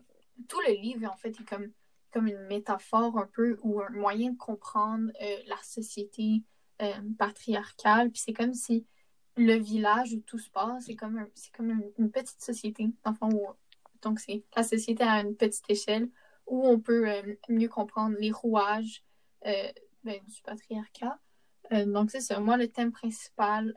tout 0.49 0.61
le 0.67 0.73
livre, 0.73 1.09
en 1.11 1.17
fait, 1.17 1.29
est 1.29 1.49
comme, 1.49 1.71
comme 2.11 2.27
une 2.27 2.47
métaphore 2.47 3.19
un 3.19 3.29
peu 3.33 3.59
ou 3.63 3.81
un 3.83 3.91
moyen 3.91 4.31
de 4.31 4.39
comprendre 4.39 5.13
euh, 5.21 5.37
la 5.47 5.59
société 5.63 6.43
euh, 6.81 6.93
patriarcale. 7.19 8.11
Puis 8.11 8.23
c'est 8.25 8.33
comme 8.33 8.55
si 8.55 8.87
le 9.37 9.55
village 9.55 10.15
où 10.15 10.21
tout 10.21 10.39
se 10.39 10.51
passe, 10.51 10.87
c'est 10.87 10.97
comme, 10.97 11.27
c'est 11.35 11.55
comme 11.55 11.71
une, 11.99 12.11
petite 12.11 12.41
société, 12.41 12.89
enfin, 13.05 13.29
où, 13.31 13.47
donc 14.01 14.21
c'est 14.21 14.43
la 14.57 14.63
société 14.63 15.05
à 15.05 15.21
une 15.21 15.37
petite 15.37 15.69
échelle 15.69 16.09
où 16.47 16.67
on 16.67 16.81
peut 16.81 17.07
mieux 17.51 17.69
comprendre 17.69 18.17
les 18.19 18.33
rouages 18.33 19.05
ben, 19.45 20.21
du 20.27 20.43
patriarcat. 20.43 21.21
Donc 21.87 22.11
c'est 22.11 22.21
ça. 22.21 22.41
Moi, 22.41 22.57
le 22.57 22.69
thème 22.69 22.93
principal, 22.93 23.75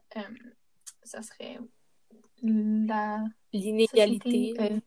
ça 1.03 1.21
serait 1.21 1.59
la 2.43 3.23
l'inégalité. 3.53 4.53
Euh... 4.59 4.79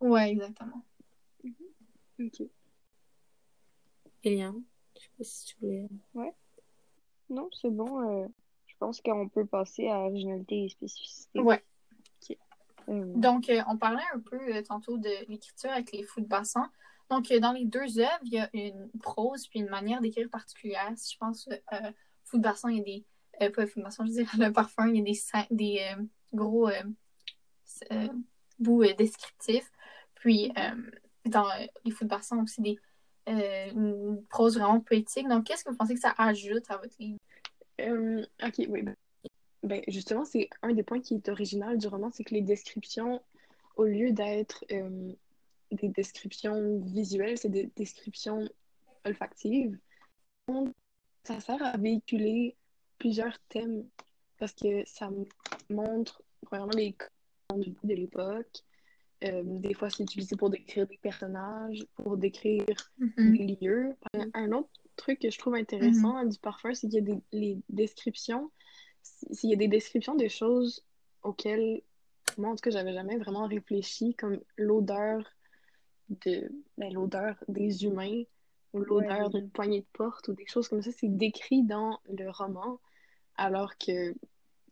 Ouais, 0.00 0.30
exactement. 0.30 0.84
Mm-hmm. 1.44 2.26
Ok. 2.26 2.48
Eliane, 4.22 4.62
je 4.96 5.00
sais 5.00 5.08
pas 5.16 5.24
si 5.24 5.46
tu 5.46 5.56
voulais. 5.60 5.88
Ouais. 6.14 6.34
Non, 7.28 7.48
c'est 7.52 7.70
bon. 7.70 8.02
Euh, 8.02 8.26
je 8.66 8.74
pense 8.78 9.00
qu'on 9.00 9.28
peut 9.28 9.46
passer 9.46 9.88
à 9.88 10.00
originalité 10.00 10.64
et 10.64 10.68
spécificité. 10.68 11.40
Ouais. 11.40 11.64
Euh, 12.88 13.04
Donc, 13.16 13.48
euh, 13.48 13.62
on 13.68 13.76
parlait 13.76 14.02
un 14.14 14.20
peu 14.20 14.38
euh, 14.54 14.62
tantôt 14.62 14.98
de 14.98 15.10
l'écriture 15.28 15.70
avec 15.70 15.92
les 15.92 16.02
fous 16.02 16.20
de 16.20 16.26
bassin. 16.26 16.70
Donc, 17.08 17.30
euh, 17.30 17.40
dans 17.40 17.52
les 17.52 17.64
deux 17.64 17.98
œuvres, 17.98 18.20
il 18.24 18.32
y 18.34 18.38
a 18.38 18.48
une 18.52 18.90
prose 19.00 19.46
puis 19.48 19.60
une 19.60 19.68
manière 19.68 20.00
d'écrire 20.00 20.28
particulière. 20.30 20.92
Si 20.96 21.14
je 21.14 21.18
pense 21.18 21.48
il 22.34 22.76
y 22.76 22.80
a 22.80 22.84
des. 22.84 23.04
Euh, 23.42 23.50
je 23.56 24.02
veux 24.02 24.08
dire, 24.08 24.30
le 24.38 24.52
parfum, 24.52 24.88
il 24.88 24.96
y 24.96 25.00
a 25.00 25.04
des, 25.04 25.54
des 25.54 25.80
euh, 25.80 26.02
gros 26.32 26.68
euh, 26.68 28.08
bouts 28.58 28.84
descriptifs. 28.98 29.70
Puis, 30.14 30.52
dans 31.24 31.48
les 31.84 31.90
fous 31.90 32.04
de 32.04 32.10
bassin, 32.10 32.42
aussi 32.42 32.60
des. 32.60 32.78
une 33.26 34.22
prose 34.28 34.58
vraiment 34.58 34.80
poétique. 34.80 35.28
Donc, 35.28 35.44
qu'est-ce 35.44 35.64
que 35.64 35.70
vous 35.70 35.76
pensez 35.76 35.94
que 35.94 36.00
ça 36.00 36.14
ajoute 36.18 36.70
à 36.70 36.76
votre 36.76 36.94
livre? 36.98 37.18
Ok, 38.44 38.54
oui. 38.68 38.82
Ben, 38.82 38.96
ben, 39.62 39.82
justement, 39.88 40.24
c'est 40.24 40.48
un 40.62 40.72
des 40.72 40.82
points 40.82 41.00
qui 41.00 41.14
est 41.14 41.28
original 41.28 41.78
du 41.78 41.86
roman, 41.86 42.10
c'est 42.12 42.24
que 42.24 42.34
les 42.34 42.42
descriptions, 42.42 43.22
au 43.76 43.84
lieu 43.84 44.12
d'être 44.12 44.64
des 44.68 45.88
descriptions 45.88 46.80
visuelles, 46.80 47.38
c'est 47.38 47.48
des 47.48 47.70
descriptions 47.76 48.46
olfactives. 49.04 49.78
Ça 51.24 51.40
sert 51.40 51.62
à 51.62 51.76
véhiculer 51.76 52.56
plusieurs 52.98 53.38
thèmes 53.48 53.84
parce 54.38 54.52
que 54.52 54.82
ça 54.86 55.10
montre 55.68 56.22
vraiment 56.50 56.70
les 56.74 56.94
codes 56.94 57.74
de 57.84 57.94
l'époque. 57.94 58.64
Euh, 59.24 59.42
des 59.44 59.74
fois, 59.74 59.90
c'est 59.90 60.02
utilisé 60.02 60.34
pour 60.36 60.48
décrire 60.48 60.86
des 60.86 60.96
personnages, 60.96 61.84
pour 61.96 62.16
décrire 62.16 62.64
des 63.18 63.58
lieux. 63.60 63.94
Un, 64.14 64.30
un 64.32 64.52
autre 64.52 64.70
truc 64.96 65.20
que 65.20 65.30
je 65.30 65.38
trouve 65.38 65.54
intéressant 65.54 66.16
hein, 66.16 66.24
du 66.24 66.38
parfum, 66.38 66.72
c'est 66.72 66.88
qu'il 66.88 66.94
y 66.94 67.10
a 67.10 67.14
des 67.14 67.22
les 67.32 67.58
descriptions, 67.68 68.50
s'il 69.02 69.50
y 69.50 69.52
a 69.52 69.56
des 69.56 69.68
descriptions 69.68 70.14
de 70.14 70.28
choses 70.28 70.84
auxquelles 71.22 71.82
moi, 72.38 72.50
en 72.50 72.54
tout 72.54 72.62
cas, 72.62 72.70
j'avais 72.70 72.92
jamais 72.92 73.16
vraiment 73.18 73.46
réfléchi, 73.46 74.14
comme 74.14 74.40
l'odeur 74.56 75.22
de 76.24 76.50
ben, 76.76 76.92
l'odeur 76.92 77.36
des 77.48 77.84
humains 77.84 78.22
ou 78.72 78.80
l'odeur 78.80 79.26
Ouais. 79.26 79.40
d'une 79.40 79.50
poignée 79.50 79.80
de 79.80 79.86
porte 79.92 80.28
ou 80.28 80.32
des 80.34 80.46
choses 80.46 80.68
comme 80.68 80.82
ça, 80.82 80.90
c'est 80.92 81.08
décrit 81.08 81.62
dans 81.62 82.00
le 82.08 82.30
roman, 82.30 82.78
alors 83.36 83.76
que, 83.78 84.12
tu 84.12 84.18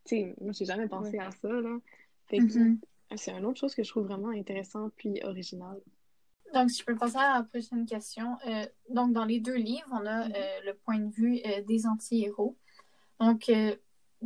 sais, 0.04 0.34
moi, 0.40 0.52
j'ai 0.52 0.64
jamais 0.64 0.88
pensé 0.88 1.18
Ouais. 1.18 1.24
à 1.24 1.30
ça, 1.30 1.48
là. 1.48 1.78
Fait 2.26 2.38
que 2.38 2.58
Mhm. 2.58 2.78
c'est 3.16 3.32
une 3.32 3.44
autre 3.46 3.58
chose 3.58 3.74
que 3.74 3.82
je 3.82 3.88
trouve 3.90 4.06
vraiment 4.06 4.28
intéressant 4.28 4.90
puis 4.96 5.20
original. 5.24 5.80
Donc, 6.54 6.70
si 6.70 6.80
je 6.80 6.84
peux 6.84 6.96
passer 6.96 7.16
à 7.16 7.38
la 7.38 7.42
prochaine 7.42 7.84
question. 7.86 8.36
Euh, 8.46 8.66
donc, 8.90 9.12
dans 9.12 9.24
les 9.24 9.40
deux 9.40 9.56
livres, 9.56 9.88
on 9.92 10.06
a 10.06 10.26
Mhm. 10.28 10.32
euh, 10.34 10.60
le 10.66 10.74
point 10.74 10.98
de 10.98 11.10
vue 11.10 11.40
euh, 11.44 11.62
des 11.62 11.86
anti-héros. 11.86 12.56
Donc, 13.20 13.48
euh, 13.48 13.76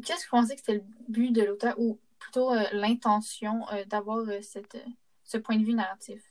qu'est-ce 0.04 0.24
que 0.24 0.30
vous 0.30 0.40
pensez 0.40 0.54
que 0.54 0.60
c'était 0.60 0.74
le 0.74 0.84
but 1.08 1.32
de 1.32 1.42
l'auteur 1.42 1.78
ou 1.78 1.98
plutôt 2.18 2.52
euh, 2.52 2.64
l'intention 2.72 3.68
euh, 3.70 3.84
d'avoir 3.86 4.18
euh, 4.28 4.40
cette, 4.42 4.74
euh, 4.76 4.84
ce 5.24 5.38
point 5.38 5.56
de 5.56 5.64
vue 5.64 5.74
narratif? 5.74 6.22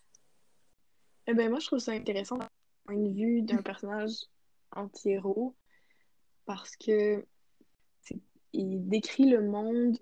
Eh 1.28 1.34
ben, 1.34 1.50
moi, 1.50 1.60
je 1.60 1.68
trouve 1.68 1.80
ça 1.80 1.92
intéressant 1.92 2.40
point 2.86 2.98
de 2.98 3.14
vue 3.14 3.42
d'un 3.42 3.62
personnage 3.62 4.14
anti-héros 4.72 5.56
parce 6.46 6.76
que 6.76 7.26
il 8.54 8.88
décrit 8.90 9.30
le 9.30 9.42
monde 9.48 9.98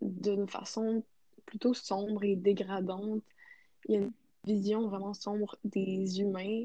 d'une 0.00 0.48
façon 0.48 1.04
plutôt 1.44 1.74
sombre 1.74 2.24
et 2.24 2.36
dégradante. 2.36 3.22
Il 3.86 3.94
y 3.94 3.98
a 3.98 4.00
une 4.00 4.12
vision 4.44 4.88
vraiment 4.88 5.12
sombre 5.12 5.58
des 5.64 6.20
humains. 6.20 6.64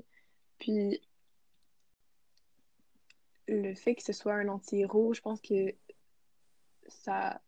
Puis 0.60 1.02
le 3.48 3.76
fait 3.76 3.96
que 3.96 4.04
ce 4.04 4.14
soit 4.14 4.36
un 4.36 4.48
anti-héros, 4.48 5.14
je 5.14 5.22
pense 5.22 5.42
que 5.42 5.74
ça 6.88 7.42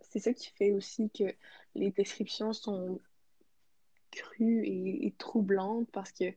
c'est 0.00 0.20
ça 0.20 0.32
qui 0.32 0.50
fait 0.50 0.72
aussi 0.72 1.10
que 1.10 1.24
les 1.74 1.90
descriptions 1.90 2.52
sont 2.52 3.00
crues 4.12 4.64
et 4.64 5.12
troublantes 5.18 5.90
parce 5.90 6.12
que 6.12 6.32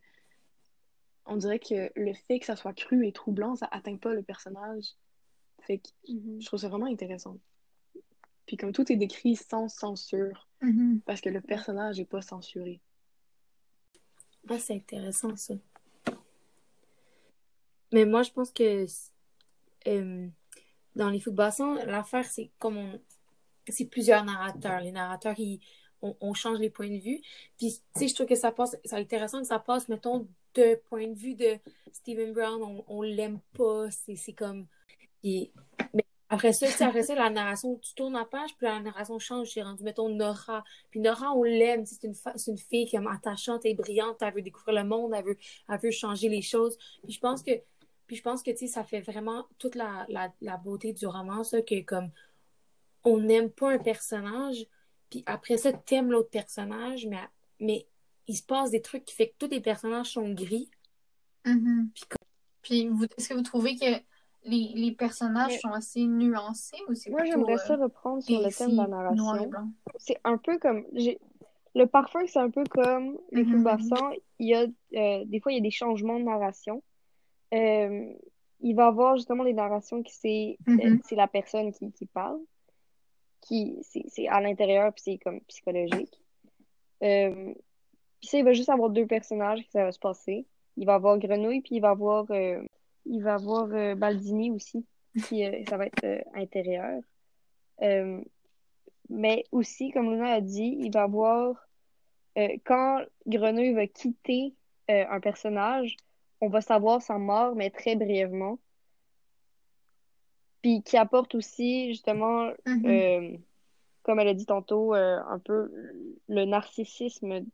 on 1.27 1.37
dirait 1.37 1.59
que 1.59 1.91
le 1.95 2.13
fait 2.13 2.39
que 2.39 2.45
ça 2.45 2.55
soit 2.55 2.73
cru 2.73 3.05
et 3.05 3.11
troublant, 3.11 3.55
ça 3.55 3.67
atteint 3.71 3.97
pas 3.97 4.13
le 4.13 4.23
personnage. 4.23 4.85
Fait 5.61 5.79
que 5.79 5.89
Mhm. 6.09 6.41
je 6.41 6.45
trouve 6.45 6.59
ça 6.59 6.69
vraiment 6.69 6.85
intéressant. 6.85 7.37
Puis 8.45 8.55
comme 8.57 8.71
tout 8.71 8.89
est 8.91 8.95
décrit 8.95 9.35
sans 9.35 9.67
censure, 9.67 10.47
parce 11.05 11.21
que 11.21 11.29
le 11.29 11.41
personnage 11.41 11.99
est 11.99 12.05
pas 12.05 12.21
censuré. 12.21 12.79
Ah, 14.49 14.57
c'est 14.57 14.75
intéressant, 14.75 15.35
ça. 15.35 15.55
Mais 17.91 18.05
moi, 18.05 18.23
je 18.23 18.31
pense 18.31 18.51
que 18.51 18.85
euh, 19.87 20.27
dans 20.95 21.09
les 21.09 21.19
footbassins, 21.19 21.75
l'affaire, 21.85 22.25
c'est 22.25 22.51
comme 22.59 22.77
on... 22.77 23.01
c'est 23.67 23.85
plusieurs 23.85 24.23
narrateurs. 24.25 24.81
Les 24.81 24.91
narrateurs, 24.91 25.37
ils... 25.39 25.59
on, 26.01 26.15
on 26.21 26.33
change 26.33 26.59
les 26.59 26.69
points 26.69 26.89
de 26.89 26.99
vue. 27.01 27.21
Puis, 27.57 27.81
tu 27.93 27.99
sais, 27.99 28.07
je 28.07 28.15
trouve 28.15 28.27
que 28.27 28.35
ça 28.35 28.51
passe, 28.51 28.75
c'est 28.85 28.95
intéressant 28.95 29.41
que 29.41 29.47
ça 29.47 29.59
passe, 29.59 29.87
mettons, 29.89 30.27
de 30.57 30.75
point 30.89 31.07
de 31.07 31.13
vue 31.13 31.35
de 31.35 31.57
Stephen 31.91 32.33
Brown, 32.33 32.83
on, 32.87 33.01
l'aime 33.01 33.39
pas, 33.57 33.87
c'est 33.91 34.33
comme... 34.33 34.67
il- 35.23 35.51
Mais 35.93 36.05
après 36.29 36.53
ça, 36.53 36.67
après 36.85 37.03
ça, 37.03 37.15
la 37.15 37.29
narration, 37.29 37.75
tu 37.77 37.93
tournes 37.93 38.13
la 38.13 38.25
page, 38.25 38.55
puis 38.57 38.67
la 38.67 38.79
narration 38.79 39.19
change, 39.19 39.51
c'est 39.51 39.61
rendu, 39.61 39.83
mettons, 39.83 40.09
Nora. 40.09 40.63
Puis 40.89 40.99
Nora, 40.99 41.33
on 41.33 41.43
l'aime, 41.43 41.85
c'est 41.85 42.03
une, 42.03 42.15
une 42.47 42.57
fille 42.57 42.89
comme 42.89 43.07
attachante 43.07 43.65
et 43.65 43.73
brillante, 43.73 44.17
elle 44.21 44.33
veut 44.33 44.41
découvrir 44.41 44.83
le 44.83 44.87
monde, 44.87 45.13
elle 45.15 45.23
veut, 45.25 45.37
elle 45.69 45.79
veut 45.79 45.91
changer 45.91 46.29
les 46.29 46.41
choses. 46.41 46.77
Puis 47.03 47.13
je 47.13 47.19
pense 47.19 47.43
que, 47.43 47.51
puis 48.07 48.15
je 48.15 48.21
pense 48.23 48.43
que, 48.43 48.55
ça 48.67 48.83
fait 48.83 49.01
vraiment 49.01 49.45
toute 49.57 49.75
la, 49.75 50.05
la, 50.09 50.31
la 50.41 50.57
beauté 50.57 50.91
du 50.93 51.07
roman, 51.07 51.43
ça, 51.43 51.61
que 51.61 51.81
comme, 51.81 52.09
on 53.03 53.19
n'aime 53.19 53.49
pas 53.49 53.71
un 53.71 53.77
personnage, 53.79 54.65
puis 55.09 55.23
après 55.25 55.57
ça, 55.57 55.71
t'aimes 55.71 56.11
l'autre 56.11 56.29
personnage, 56.29 57.05
mais, 57.05 57.23
mais 57.59 57.87
il 58.27 58.35
se 58.35 58.43
passe 58.43 58.71
des 58.71 58.81
trucs 58.81 59.05
qui 59.05 59.15
fait 59.15 59.29
que 59.29 59.35
tous 59.39 59.49
les 59.49 59.61
personnages 59.61 60.11
sont 60.11 60.29
gris. 60.33 60.69
Puis, 62.61 62.87
vous- 62.89 63.05
est-ce 63.17 63.29
que 63.29 63.33
vous 63.33 63.41
trouvez 63.41 63.75
que 63.77 63.85
les, 64.43 64.71
les 64.75 64.91
personnages 64.91 65.53
Mais- 65.53 65.59
sont 65.59 65.69
assez 65.71 66.05
nuancés 66.05 66.77
ou 66.89 66.93
c'est 66.93 67.09
Moi, 67.09 67.23
j'aimerais 67.25 67.53
euh, 67.53 67.57
ça 67.57 67.75
reprendre 67.77 68.21
sur 68.23 68.41
le 68.41 68.51
thème 68.51 68.71
de 68.71 68.75
la 68.77 68.87
narration. 68.87 69.49
C'est 69.97 70.17
un 70.23 70.37
peu 70.37 70.57
comme. 70.57 70.85
j'ai 70.93 71.19
Le 71.75 71.85
parfum, 71.85 72.25
c'est 72.27 72.39
un 72.39 72.49
peu 72.49 72.63
comme 72.65 73.17
les 73.31 73.43
Mhm. 73.43 73.51
fous 73.57 73.63
bassins. 73.63 74.11
Il 74.39 74.47
y 74.47 74.55
a, 74.55 74.61
euh, 74.63 75.23
des 75.25 75.39
fois, 75.39 75.51
il 75.51 75.55
y 75.55 75.59
a 75.59 75.61
des 75.61 75.71
changements 75.71 76.19
de 76.19 76.23
narration. 76.25 76.81
Euh, 77.53 78.13
il 78.61 78.75
va 78.75 78.85
y 78.85 78.87
avoir 78.87 79.15
justement 79.15 79.43
des 79.43 79.53
narrations 79.53 80.01
qui 80.01 80.13
c'est 80.15 80.57
euh, 80.67 80.71
Mhm. 80.89 81.01
c'est 81.05 81.15
la 81.15 81.27
personne 81.27 81.71
qui, 81.71 81.91
qui 81.91 82.05
parle, 82.07 82.39
qui 83.41 83.77
c'est 83.83 84.03
c'est 84.07 84.27
à 84.27 84.41
l'intérieur, 84.41 84.91
puis 84.93 85.03
c'est 85.05 85.17
comme 85.19 85.39
psychologique. 85.41 86.19
Euh, 87.03 87.53
puis 88.19 88.29
ça, 88.29 88.37
il 88.37 88.43
va 88.45 88.53
juste 88.53 88.69
avoir 88.69 88.89
deux 88.89 89.05
personnages 89.05 89.63
que 89.65 89.71
ça 89.71 89.83
va 89.83 89.91
se 89.91 89.99
passer. 89.99 90.45
Il 90.77 90.85
va 90.85 90.95
avoir 90.95 91.17
Grenouille, 91.17 91.61
puis 91.61 91.75
il 91.75 91.81
va 91.81 91.89
avoir, 91.89 92.25
euh, 92.31 92.61
il 93.05 93.21
va 93.23 93.35
avoir 93.35 93.67
euh, 93.71 93.95
Baldini 93.95 94.51
aussi, 94.51 94.85
qui 95.27 95.43
euh, 95.45 95.63
ça 95.69 95.77
va 95.77 95.85
être 95.87 96.23
intérieur. 96.35 97.01
Mais 99.09 99.45
aussi, 99.51 99.91
comme 99.91 100.11
Luna 100.11 100.33
a 100.33 100.41
dit, 100.41 100.77
il 100.79 100.91
va 100.91 101.03
avoir 101.03 101.67
quand 102.65 103.01
Grenouille 103.25 103.73
va 103.73 103.87
quitter 103.87 104.53
un 104.89 105.19
personnage, 105.19 105.95
on 106.41 106.49
va 106.49 106.61
savoir 106.61 107.01
sa 107.01 107.17
mort, 107.17 107.55
mais 107.55 107.69
très 107.69 107.95
brièvement. 107.95 108.59
Puis 110.61 110.83
qui 110.83 110.97
apporte 110.97 111.35
aussi, 111.35 111.89
justement, 111.89 112.51
Mhm. 112.65 112.85
euh, 112.85 113.37
comme 114.03 114.19
elle 114.19 114.27
a 114.27 114.33
dit 114.33 114.45
tantôt, 114.45 114.93
euh, 114.93 115.19
un 115.29 115.39
peu 115.39 115.71
le 116.27 116.45
narcissisme 116.45 117.45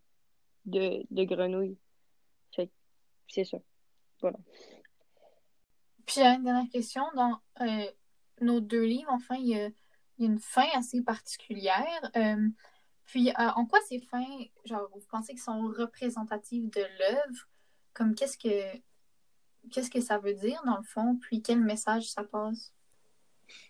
de, 0.65 1.05
de 1.11 1.23
Grenouille. 1.23 1.77
Fait 2.55 2.67
que 2.67 2.73
c'est 3.27 3.45
ça. 3.45 3.57
Voilà. 4.21 4.37
Puis, 6.05 6.21
euh, 6.21 6.35
une 6.35 6.43
dernière 6.43 6.69
question. 6.71 7.03
Dans 7.15 7.39
euh, 7.61 7.91
nos 8.41 8.59
deux 8.59 8.83
livres, 8.83 9.11
enfin, 9.11 9.35
il 9.35 9.47
y 9.47 9.59
a, 9.59 9.67
il 10.17 10.25
y 10.25 10.27
a 10.27 10.31
une 10.31 10.39
fin 10.39 10.67
assez 10.73 11.01
particulière. 11.01 12.11
Euh, 12.15 12.49
Puis, 13.05 13.29
euh, 13.29 13.49
en 13.55 13.65
quoi 13.65 13.79
ces 13.87 13.99
fins, 13.99 14.25
genre, 14.65 14.87
vous 14.93 15.01
pensez 15.09 15.33
qu'ils 15.33 15.41
sont 15.41 15.67
représentatifs 15.77 16.69
de 16.71 16.81
l'œuvre? 16.99 17.49
Comme, 17.93 18.15
qu'est-ce 18.15 18.37
que, 18.37 18.77
qu'est-ce 19.71 19.91
que 19.91 20.01
ça 20.01 20.17
veut 20.17 20.33
dire, 20.33 20.61
dans 20.65 20.77
le 20.77 20.83
fond? 20.83 21.17
Puis, 21.21 21.41
quel 21.41 21.59
message 21.59 22.09
ça 22.09 22.23
passe? 22.23 22.73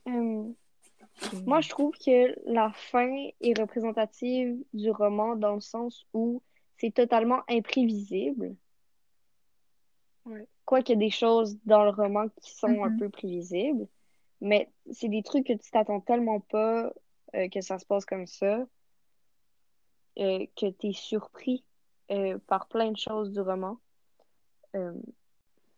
Moi, 0.05 1.61
je 1.61 1.69
trouve 1.69 1.93
que 1.93 2.51
la 2.51 2.71
fin 2.71 3.11
est 3.41 3.59
représentative 3.59 4.57
du 4.73 4.89
roman 4.91 5.35
dans 5.35 5.55
le 5.55 5.61
sens 5.61 6.05
où 6.13 6.41
c'est 6.77 6.93
totalement 6.93 7.41
imprévisible. 7.49 8.55
Ouais. 10.25 10.47
Quoique 10.65 10.91
y 10.91 10.95
a 10.95 10.97
des 10.97 11.09
choses 11.09 11.57
dans 11.65 11.83
le 11.83 11.89
roman 11.91 12.29
qui 12.41 12.55
sont 12.55 12.83
un 12.83 12.89
Mhm. 12.89 12.99
peu 12.99 13.09
prévisibles, 13.09 13.87
mais 14.41 14.69
c'est 14.91 15.09
des 15.09 15.23
trucs 15.23 15.45
que 15.47 15.53
tu 15.53 15.71
t'attends 15.71 16.01
tellement 16.01 16.39
pas 16.39 16.93
euh, 17.35 17.49
que 17.49 17.61
ça 17.61 17.79
se 17.79 17.85
passe 17.85 18.05
comme 18.05 18.27
ça, 18.27 18.65
euh, 20.19 20.45
que 20.55 20.69
tu 20.71 20.87
es 20.87 20.93
surpris 20.93 21.63
euh, 22.11 22.37
par 22.47 22.67
plein 22.67 22.91
de 22.91 22.97
choses 22.97 23.31
du 23.31 23.41
roman. 23.41 23.79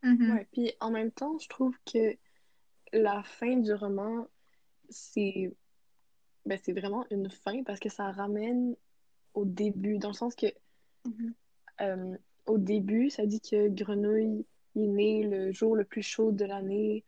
Ouais, 0.04 0.48
puis 0.52 0.74
en 0.80 0.92
même 0.92 1.12
temps, 1.12 1.38
je 1.40 1.48
trouve 1.50 1.76
que 1.86 2.16
la 2.94 3.24
fin 3.24 3.58
du 3.58 3.74
roman, 3.74 4.28
c'est 4.90 5.52
ben, 6.46 6.60
c'est 6.64 6.74
vraiment 6.74 7.06
une 7.10 7.30
fin 7.30 7.64
parce 7.64 7.80
que 7.80 7.90
ça 7.90 8.12
ramène 8.12 8.76
au 9.34 9.46
début, 9.46 9.98
dans 9.98 10.10
le 10.10 10.14
sens 10.14 10.36
que 10.36 10.48
Mhm. 11.06 11.34
euh, 11.82 12.18
au 12.48 12.58
début, 12.58 13.10
ça 13.10 13.26
dit 13.26 13.42
que 13.42 13.68
Grenouille 13.70 14.46
est 14.76 14.88
né 14.88 15.24
le 15.24 15.52
jour 15.52 15.76
le 15.76 15.84
plus 15.84 16.04
chaud 16.04 16.32
de 16.32 16.46
l'année 16.46 17.04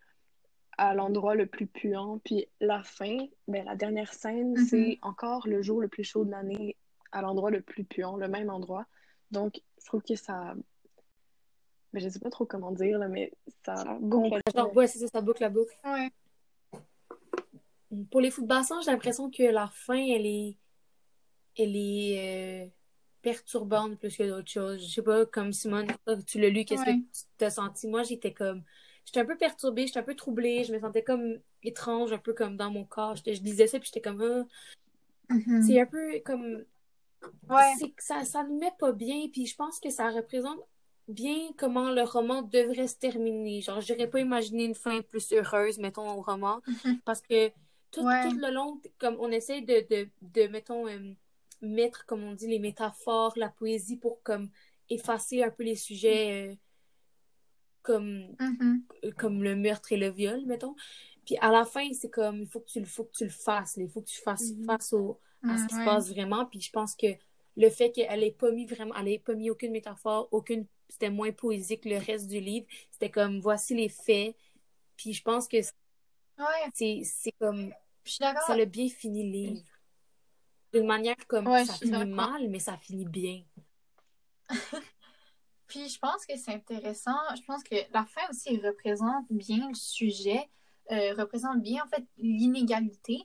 à 0.79 0.93
l'endroit 0.93 1.35
le 1.35 1.47
plus 1.47 1.65
puant, 1.67 2.19
puis 2.23 2.47
la 2.59 2.83
fin, 2.83 3.17
ben, 3.47 3.65
la 3.65 3.75
dernière 3.75 4.13
scène, 4.13 4.53
Mhm. 4.53 4.65
c'est 4.65 4.99
encore 5.01 5.47
le 5.47 5.61
jour 5.61 5.81
le 5.81 5.87
plus 5.87 6.03
chaud 6.03 6.23
de 6.23 6.31
l'année 6.31 6.75
à 7.11 7.21
l'endroit 7.21 7.49
le 7.49 7.61
plus 7.61 7.83
puant, 7.83 8.15
le 8.15 8.27
même 8.27 8.49
endroit. 8.49 8.85
Donc, 9.31 9.61
je 9.81 9.85
trouve 9.85 10.03
que 10.03 10.15
ça... 10.15 10.53
Ben, 11.93 11.99
je 12.01 12.09
sais 12.09 12.19
pas 12.19 12.29
trop 12.29 12.45
comment 12.45 12.71
dire, 12.71 12.99
là, 12.99 13.07
mais 13.07 13.31
ça... 13.65 13.83
Genre, 14.55 14.75
ouais, 14.75 14.87
c'est 14.87 14.99
ça, 14.99 15.07
ça 15.07 15.21
boucle 15.21 15.41
la 15.41 15.49
boucle. 15.49 15.73
Ouais. 15.83 16.11
Pour 18.11 18.21
les 18.21 18.29
footbassants, 18.29 18.81
j'ai 18.81 18.91
l'impression 18.91 19.31
que 19.31 19.43
la 19.43 19.67
fin, 19.67 19.95
elle 19.97 20.25
est, 20.25 20.57
elle 21.57 21.75
est 21.75 22.65
euh, 22.65 22.67
perturbante 23.31 23.99
plus 23.99 24.15
que 24.15 24.23
d'autres 24.23 24.49
choses. 24.49 24.81
Je 24.81 24.93
sais 24.95 25.01
pas, 25.01 25.25
comme 25.25 25.51
Simone, 25.51 25.87
tu 26.25 26.39
l'as 26.39 26.49
lu, 26.49 26.63
qu'est-ce 26.65 26.81
Ouais. 26.83 26.93
que 26.97 27.17
tu 27.17 27.23
t'as 27.37 27.49
senti? 27.49 27.87
Moi, 27.87 28.03
j'étais 28.03 28.31
comme, 28.33 28.63
j'étais 29.05 29.19
un 29.19 29.25
peu 29.25 29.35
perturbée, 29.37 29.85
j'étais 29.87 29.99
un 29.99 30.03
peu 30.03 30.15
troublée, 30.15 30.63
je 30.63 30.73
me 30.73 30.79
sentais 30.79 31.03
comme 31.03 31.39
étrange, 31.63 32.13
un 32.13 32.17
peu 32.19 32.33
comme 32.33 32.55
dans 32.55 32.71
mon 32.71 32.85
corps. 32.85 33.15
Je 33.17 33.29
lisais 33.43 33.67
ça, 33.67 33.79
puis 33.79 33.87
j'étais 33.93 34.01
comme, 34.07 34.21
ah. 34.21 35.33
Mhm. 35.33 35.61
c'est 35.63 35.81
un 35.81 35.85
peu 35.85 36.19
comme, 36.25 36.63
Ouais. 37.49 37.73
ça, 37.97 38.23
ça 38.23 38.43
nous 38.43 38.57
met 38.59 38.71
pas 38.79 38.93
bien, 38.93 39.27
puis 39.31 39.45
je 39.45 39.55
pense 39.55 39.79
que 39.79 39.89
ça 39.89 40.09
représente 40.09 40.59
bien 41.09 41.49
comment 41.57 41.89
le 41.89 42.03
roman 42.03 42.41
devrait 42.43 42.87
se 42.87 42.95
terminer. 42.95 43.61
Genre, 43.61 43.81
j'aurais 43.81 44.07
pas 44.07 44.19
imaginé 44.19 44.65
une 44.65 44.75
fin 44.75 45.01
plus 45.01 45.31
heureuse, 45.33 45.79
mettons, 45.79 46.09
au 46.17 46.21
roman, 46.21 46.61
Mhm. 46.67 46.99
parce 47.03 47.21
que 47.21 47.49
tout, 47.91 48.05
Ouais. 48.05 48.23
tout 48.23 48.37
le 48.37 48.51
long, 48.53 48.79
comme 48.99 49.17
on 49.19 49.31
essaie 49.31 49.61
de, 49.61 49.77
de, 49.89 50.09
de 50.21 50.47
mettons, 50.47 50.87
euh, 50.87 51.13
mettre, 51.61 52.05
comme 52.05 52.23
on 52.23 52.33
dit, 52.33 52.47
les 52.47 52.59
métaphores, 52.59 53.33
la 53.37 53.49
poésie 53.49 53.97
pour 53.97 54.21
comme 54.23 54.49
effacer 54.89 55.43
un 55.43 55.49
peu 55.49 55.63
les 55.63 55.75
sujets 55.75 56.51
euh, 56.51 56.55
comme, 57.81 58.35
Mhm. 58.39 58.83
comme 59.17 59.43
le 59.43 59.55
meurtre 59.55 59.91
et 59.93 59.97
le 59.97 60.09
viol, 60.09 60.45
mettons. 60.45 60.75
Puis 61.25 61.37
à 61.41 61.51
la 61.51 61.65
fin, 61.65 61.91
c'est 61.93 62.09
comme, 62.09 62.41
il 62.41 62.47
faut 62.47 62.59
que 62.61 62.69
tu, 62.69 62.79
le- 62.79 62.85
faut 62.85 63.03
que 63.05 63.11
tu 63.17 63.23
le 63.25 63.29
fasses, 63.29 63.75
il 63.77 63.89
faut 63.89 64.01
que 64.01 64.07
tu 64.09 64.21
fasses 64.21 64.51
Mhm. 64.53 64.65
face 64.65 64.93
au, 64.93 65.19
à 65.43 65.57
ce 65.57 65.67
qui 65.67 65.75
Ouais. 65.75 65.81
se 65.81 65.85
passe 65.85 66.09
vraiment. 66.09 66.45
Puis 66.45 66.61
je 66.61 66.71
pense 66.71 66.95
que 66.95 67.07
le 67.55 67.69
fait 67.69 67.91
qu'elle 67.91 68.23
ait 68.23 68.31
pas 68.31 68.51
mis 68.51 68.65
vraiment, 68.65 68.93
elle 68.95 69.07
ait 69.09 69.19
pas 69.19 69.33
mis 69.33 69.49
aucune 69.49 69.71
métaphore, 69.71 70.27
aucune, 70.31 70.65
c'était 70.89 71.09
moins 71.09 71.31
poésique 71.31 71.81
que 71.83 71.89
le 71.89 71.97
reste 71.97 72.27
du 72.27 72.39
livre. 72.39 72.67
C'était 72.91 73.09
comme, 73.11 73.39
voici 73.39 73.75
les 73.75 73.89
faits. 73.89 74.35
Puis 74.95 75.13
je 75.13 75.23
pense 75.23 75.47
que 75.47 75.57
Ouais. 75.57 76.69
c'est, 76.73 77.01
c'est 77.03 77.31
comme, 77.39 77.73
Je 78.03 78.11
suis 78.11 78.19
d'accord. 78.19 78.43
ça 78.43 78.55
l'a 78.55 78.65
bien 78.65 78.87
fini 78.89 79.23
le 79.25 79.31
livre. 79.31 79.65
D'une 80.73 80.85
manière 80.85 81.15
comme, 81.27 81.47
Ouais, 81.47 81.65
ça 81.65 81.73
finit 81.73 82.05
mal, 82.05 82.49
mais 82.49 82.59
ça 82.59 82.77
finit 82.77 83.05
bien. 83.05 83.43
Puis 85.67 85.89
je 85.89 85.99
pense 85.99 86.25
que 86.25 86.37
c'est 86.37 86.53
intéressant. 86.53 87.17
Je 87.35 87.43
pense 87.43 87.63
que 87.63 87.75
la 87.93 88.05
fin 88.05 88.21
aussi 88.29 88.57
représente 88.57 89.25
bien 89.29 89.67
le 89.67 89.75
sujet, 89.75 90.49
euh, 90.91 91.13
représente 91.15 91.61
bien 91.61 91.83
en 91.83 91.87
fait 91.87 92.05
l'inégalité, 92.17 93.19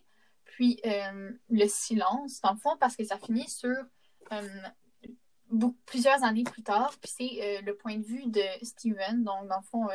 puis 0.44 0.80
euh, 0.84 1.30
le 1.48 1.66
silence, 1.68 2.40
dans 2.40 2.52
le 2.52 2.58
fond, 2.58 2.76
parce 2.80 2.96
que 2.96 3.04
ça 3.04 3.18
finit 3.18 3.48
sur 3.48 3.76
euh, 4.32 5.68
plusieurs 5.86 6.24
années 6.24 6.42
plus 6.42 6.62
tard, 6.62 6.92
puis 7.00 7.10
c'est 7.16 7.62
le 7.62 7.76
point 7.76 7.96
de 7.96 8.04
vue 8.04 8.26
de 8.26 8.42
Steven, 8.62 9.22
donc 9.22 9.48
dans 9.48 9.58
le 9.58 9.64
fond, 9.70 9.86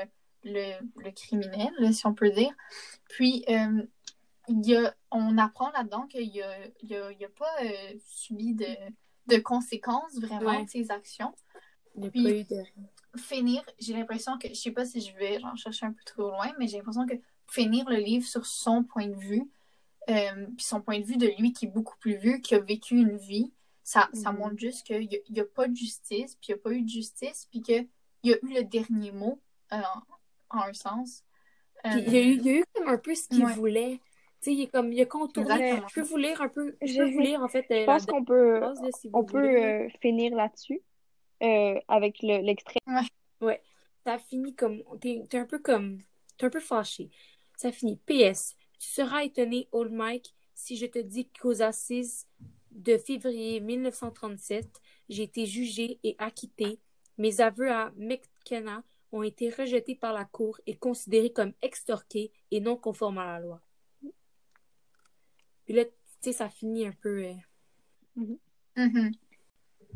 le, 0.43 0.79
le 0.95 1.11
criminel, 1.11 1.93
si 1.93 2.05
on 2.05 2.13
peut 2.13 2.29
dire. 2.29 2.53
Puis 3.09 3.43
il 4.47 4.75
a, 4.75 4.95
on 5.11 5.37
apprend 5.37 5.69
là-dedans 5.71 6.07
qu'il 6.07 6.29
n'y 6.29 6.41
a, 6.41 6.57
il 6.81 6.89
y 6.89 6.95
a, 6.95 7.11
il 7.11 7.23
a 7.25 7.29
pas 7.29 7.63
euh, 7.63 7.93
subi 8.05 8.53
de, 8.53 8.65
de 9.27 9.37
conséquences 9.37 10.15
vraiment 10.19 10.51
Ouais. 10.57 10.65
de 10.65 10.69
ses 10.69 10.89
actions 10.91 11.33
Il 11.95 12.05
a 12.05 12.09
Puis- 12.11 12.23
pas 12.23 12.29
eu 12.31 12.43
de. 12.43 12.63
finir, 13.19 13.63
j'ai 13.79 13.93
l'impression 13.93 14.37
que, 14.37 14.47
je 14.49 14.53
sais 14.53 14.71
pas 14.71 14.85
si 14.85 15.01
je 15.01 15.15
vais 15.17 15.39
genre, 15.39 15.55
chercher 15.57 15.85
un 15.87 15.91
peu 15.93 16.03
trop 16.05 16.29
loin, 16.29 16.51
mais 16.59 16.67
j'ai 16.67 16.77
l'impression 16.77 17.05
que 17.07 17.15
finir 17.49 17.89
le 17.89 17.97
livre 17.97 18.25
sur 18.27 18.45
son 18.45 18.83
point 18.83 19.07
de 19.07 19.15
vue, 19.15 19.49
euh, 20.09 20.45
puis 20.55 20.65
son 20.65 20.81
point 20.81 20.99
de 20.99 21.05
vue 21.05 21.17
de 21.17 21.27
lui 21.39 21.51
qui 21.53 21.65
est 21.65 21.69
beaucoup 21.69 21.97
plus 21.97 22.15
vieux, 22.17 22.37
qui 22.37 22.53
a 22.55 22.59
vécu 22.59 22.95
une 22.95 23.17
vie, 23.17 23.51
ça, 23.83 24.09
ça 24.13 24.31
Mhm. 24.31 24.39
montre 24.39 24.57
juste 24.57 24.85
qu'il 24.85 25.07
n'y 25.29 25.39
a, 25.39 25.45
pas 25.45 25.67
de 25.67 25.75
justice, 25.75 26.35
puis 26.35 26.49
il 26.49 26.53
n'y 26.53 26.59
a 26.59 26.63
pas 26.63 26.71
eu 26.73 26.81
de 26.83 26.89
justice, 26.89 27.47
puis 27.49 27.61
qu'il 27.61 27.87
y 28.23 28.33
a 28.33 28.37
eu 28.43 28.53
le 28.53 28.63
dernier 28.63 29.11
mot, 29.11 29.41
euh, 29.73 29.81
en 30.49 30.59
un 30.61 30.73
sens. 30.73 31.23
Il 31.85 32.09
y 32.11 32.17
a 32.17 32.21
eu, 32.21 32.33
il 32.33 32.45
y 32.45 32.49
a 32.49 32.53
eu 32.59 32.65
comme 32.75 32.89
un 32.89 32.97
peu 32.97 33.15
ce 33.15 33.27
qu'il 33.29 33.43
Ouais. 33.45 33.53
voulait. 33.53 33.99
Tu 34.47 34.53
sais, 34.53 34.59
il 34.59 34.63
est 34.63 34.67
comme, 34.67 34.93
il 34.93 35.01
a 35.01 35.05
contourné. 35.05 35.51
Exactement. 35.53 35.87
Je 35.89 35.93
peux 35.95 36.01
vous 36.07 36.17
lire 36.17 36.41
un 36.41 36.47
peu. 36.47 36.75
Je 36.81 36.97
peux 36.97 37.09
vous 37.11 37.19
lire, 37.19 37.41
en 37.43 37.47
fait, 37.49 37.65
euh, 37.71 37.81
Je 37.81 37.85
pense 37.85 38.07
la 38.07 38.13
qu'on 38.13 38.23
peut, 38.23 38.57
phrase, 38.57 38.81
là, 38.81 38.89
si 38.97 39.09
vous 39.09 39.19
on 39.19 39.23
peut 39.25 39.37
euh, 39.63 39.89
finir 40.01 40.33
là-dessus 40.35 40.81
euh, 41.43 41.79
avec 41.89 42.21
le- 42.21 42.41
l'extrait. 42.41 42.79
Ouais. 43.41 43.61
Ça 44.05 44.17
finit 44.17 44.55
comme. 44.55 44.81
T'es 45.01 45.21
t'es 45.29 45.37
un 45.37 45.45
peu 45.45 45.59
comme. 45.59 45.99
T'es 46.37 46.45
un 46.45 46.49
peu 46.49 46.61
fâché. 46.61 47.09
Ça 47.57 47.71
finit. 47.73 47.97
PS. 48.05 48.55
Tu 48.79 48.89
seras 48.89 49.23
étonné, 49.23 49.67
Old 49.73 49.91
Mike, 49.91 50.33
si 50.53 50.77
je 50.77 50.85
te 50.85 50.99
dis 50.99 51.27
qu'aux 51.29 51.61
assises 51.61 52.25
de 52.71 52.97
février 52.97 53.59
1937, 53.59 54.65
j'ai 55.09 55.23
été 55.23 55.45
jugé 55.45 55.99
et 56.03 56.15
acquitté. 56.19 56.79
Mes 57.17 57.41
aveux 57.41 57.71
à 57.71 57.91
McKenna 57.97 58.83
ont 59.11 59.23
été 59.23 59.49
rejetés 59.49 59.95
par 59.95 60.13
la 60.13 60.25
cour 60.25 60.59
et 60.67 60.75
considérés 60.77 61.33
comme 61.33 61.53
extorqués 61.61 62.31
et 62.51 62.59
non 62.61 62.77
conformes 62.77 63.17
à 63.17 63.25
la 63.25 63.39
loi. 63.39 63.61
Puis 65.67 65.75
là, 65.75 65.83
tu 65.83 65.91
sais, 66.21 66.31
ça 66.31 66.47
finit 66.47 66.87
un 66.87 66.93
peu. 66.93 67.25
euh, 67.25 68.25
mhm. 68.77 69.11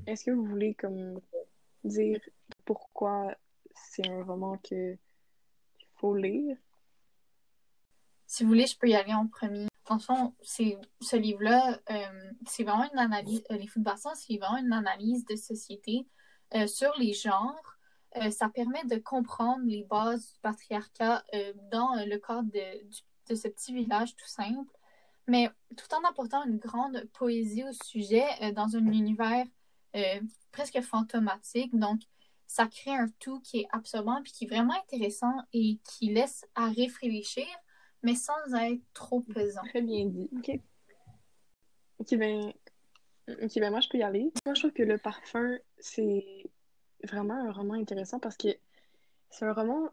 Est-ce 0.05 0.25
que 0.25 0.31
vous 0.31 0.43
voulez 0.43 0.73
comme 0.73 1.21
dire 1.85 2.19
pourquoi 2.65 3.33
c'est 3.73 4.05
un 4.09 4.21
roman 4.21 4.57
que 4.57 4.97
qu'il 5.77 5.87
faut 5.95 6.13
lire? 6.13 6.57
Si 8.27 8.43
vous 8.43 8.49
voulez, 8.49 8.67
je 8.67 8.77
peux 8.77 8.89
y 8.89 8.95
aller 8.95 9.13
en 9.13 9.27
premier. 9.27 9.67
Le 9.89 9.97
fond, 9.99 10.33
c'est, 10.41 10.77
ce 10.99 11.15
livre-là, 11.15 11.79
euh, 11.89 12.31
c'est 12.45 12.63
vraiment 12.63 12.89
une 12.91 12.99
analyse, 12.99 13.41
euh, 13.49 13.55
les 13.55 13.67
footballeurs, 13.67 14.15
c'est 14.15 14.37
vraiment 14.37 14.57
une 14.57 14.73
analyse 14.73 15.25
de 15.25 15.37
société 15.37 16.05
euh, 16.53 16.67
sur 16.67 16.93
les 16.97 17.13
genres. 17.13 17.77
Euh, 18.17 18.29
ça 18.29 18.49
permet 18.49 18.83
de 18.83 18.97
comprendre 18.97 19.63
les 19.65 19.85
bases 19.85 20.33
du 20.33 20.39
patriarcat 20.41 21.23
euh, 21.33 21.53
dans 21.71 21.97
euh, 21.97 22.05
le 22.05 22.17
cadre 22.19 22.49
de, 22.51 22.83
du- 22.89 23.01
de 23.29 23.35
ce 23.35 23.47
petit 23.47 23.73
village 23.73 24.17
tout 24.17 24.27
simple, 24.27 24.69
mais 25.31 25.49
tout 25.77 25.95
en 25.95 26.03
apportant 26.09 26.43
une 26.43 26.57
grande 26.57 27.05
poésie 27.13 27.63
au 27.63 27.71
sujet 27.85 28.25
euh, 28.41 28.51
dans 28.51 28.75
un 28.75 28.85
univers 28.85 29.45
euh, 29.95 30.19
presque 30.51 30.81
fantomatique. 30.81 31.73
Donc, 31.73 32.01
ça 32.47 32.67
crée 32.67 32.93
un 32.93 33.07
tout 33.19 33.39
qui 33.39 33.61
est 33.61 33.67
absorbant 33.71 34.21
puis 34.21 34.33
qui 34.33 34.43
est 34.43 34.47
vraiment 34.49 34.73
intéressant 34.73 35.33
et 35.53 35.79
qui 35.85 36.13
laisse 36.13 36.45
à 36.53 36.67
réfléchir, 36.67 37.45
mais 38.03 38.13
sans 38.13 38.33
être 38.55 38.81
trop 38.93 39.21
pesant. 39.21 39.61
Très 39.69 39.81
bien 39.81 40.05
dit. 40.05 40.29
Ok. 40.37 40.59
Ok, 41.99 42.15
ben, 42.17 42.51
ok, 43.29 43.51
ben 43.55 43.71
moi, 43.71 43.79
je 43.79 43.87
peux 43.87 43.99
y 43.99 44.03
aller. 44.03 44.33
Moi, 44.45 44.53
je 44.53 44.59
trouve 44.59 44.73
que 44.73 44.83
Le 44.83 44.97
Parfum, 44.97 45.57
c'est 45.79 46.43
vraiment 47.05 47.35
un 47.35 47.53
roman 47.53 47.75
intéressant 47.75 48.19
parce 48.19 48.35
que 48.35 48.49
c'est 49.29 49.45
un 49.45 49.53
roman 49.53 49.87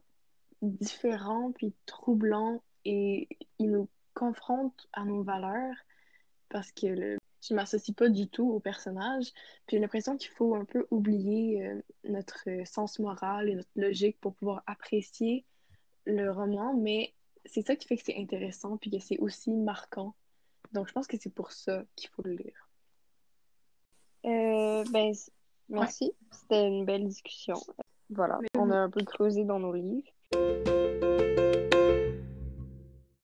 différent 0.63 1.53
puis 1.53 1.73
troublant 1.87 2.61
et 2.85 3.29
il 3.61 3.71
nous 3.71 3.89
confronte 4.19 4.89
à 4.93 5.05
nos 5.05 5.23
valeurs 5.23 5.77
parce 6.49 6.73
que 6.73 6.87
le... 6.87 7.19
je 7.41 7.55
m'associe 7.55 7.97
pas 7.97 8.09
du 8.09 8.29
tout 8.29 8.51
au 8.51 8.59
personnage. 8.59 9.33
Puis 9.67 9.77
j'ai 9.77 9.79
l'impression 9.79 10.17
qu'il 10.17 10.31
faut 10.31 10.57
un 10.57 10.65
peu 10.65 10.87
oublier 10.91 11.65
euh, 11.65 11.81
notre 12.05 12.43
euh, 12.49 12.65
sens 12.65 12.99
moral 12.99 13.49
et 13.49 13.55
notre 13.55 13.71
logique 13.77 14.19
pour 14.21 14.35
pouvoir 14.35 14.65
apprécier 14.67 15.45
le 16.05 16.33
roman, 16.33 16.75
mais 16.75 17.15
c'est 17.45 17.65
ça 17.65 17.77
qui 17.77 17.87
fait 17.87 17.97
que 17.97 18.03
c'est 18.05 18.17
intéressant 18.17 18.77
puis 18.77 18.91
que 18.91 18.99
c'est 18.99 19.19
aussi 19.19 19.53
marquant. 19.53 20.15
Donc 20.73 20.89
je 20.89 20.93
pense 20.93 21.07
que 21.07 21.17
c'est 21.19 21.33
pour 21.33 21.53
ça 21.53 21.85
qu'il 21.95 22.11
faut 22.11 22.23
le 22.23 22.33
lire. 22.33 22.69
Euh, 24.25 24.85
ben, 24.91 25.13
merci. 25.69 26.13
C'était 26.33 26.67
une 26.67 26.85
belle 26.85 27.07
discussion. 27.07 27.57
Voilà, 28.11 28.39
Mais 28.41 28.49
on 28.59 28.71
a 28.71 28.77
un 28.77 28.91
peu 28.91 29.05
creusé 29.05 29.45
dans 29.45 29.61
nos 29.61 29.75
livres. 29.75 30.11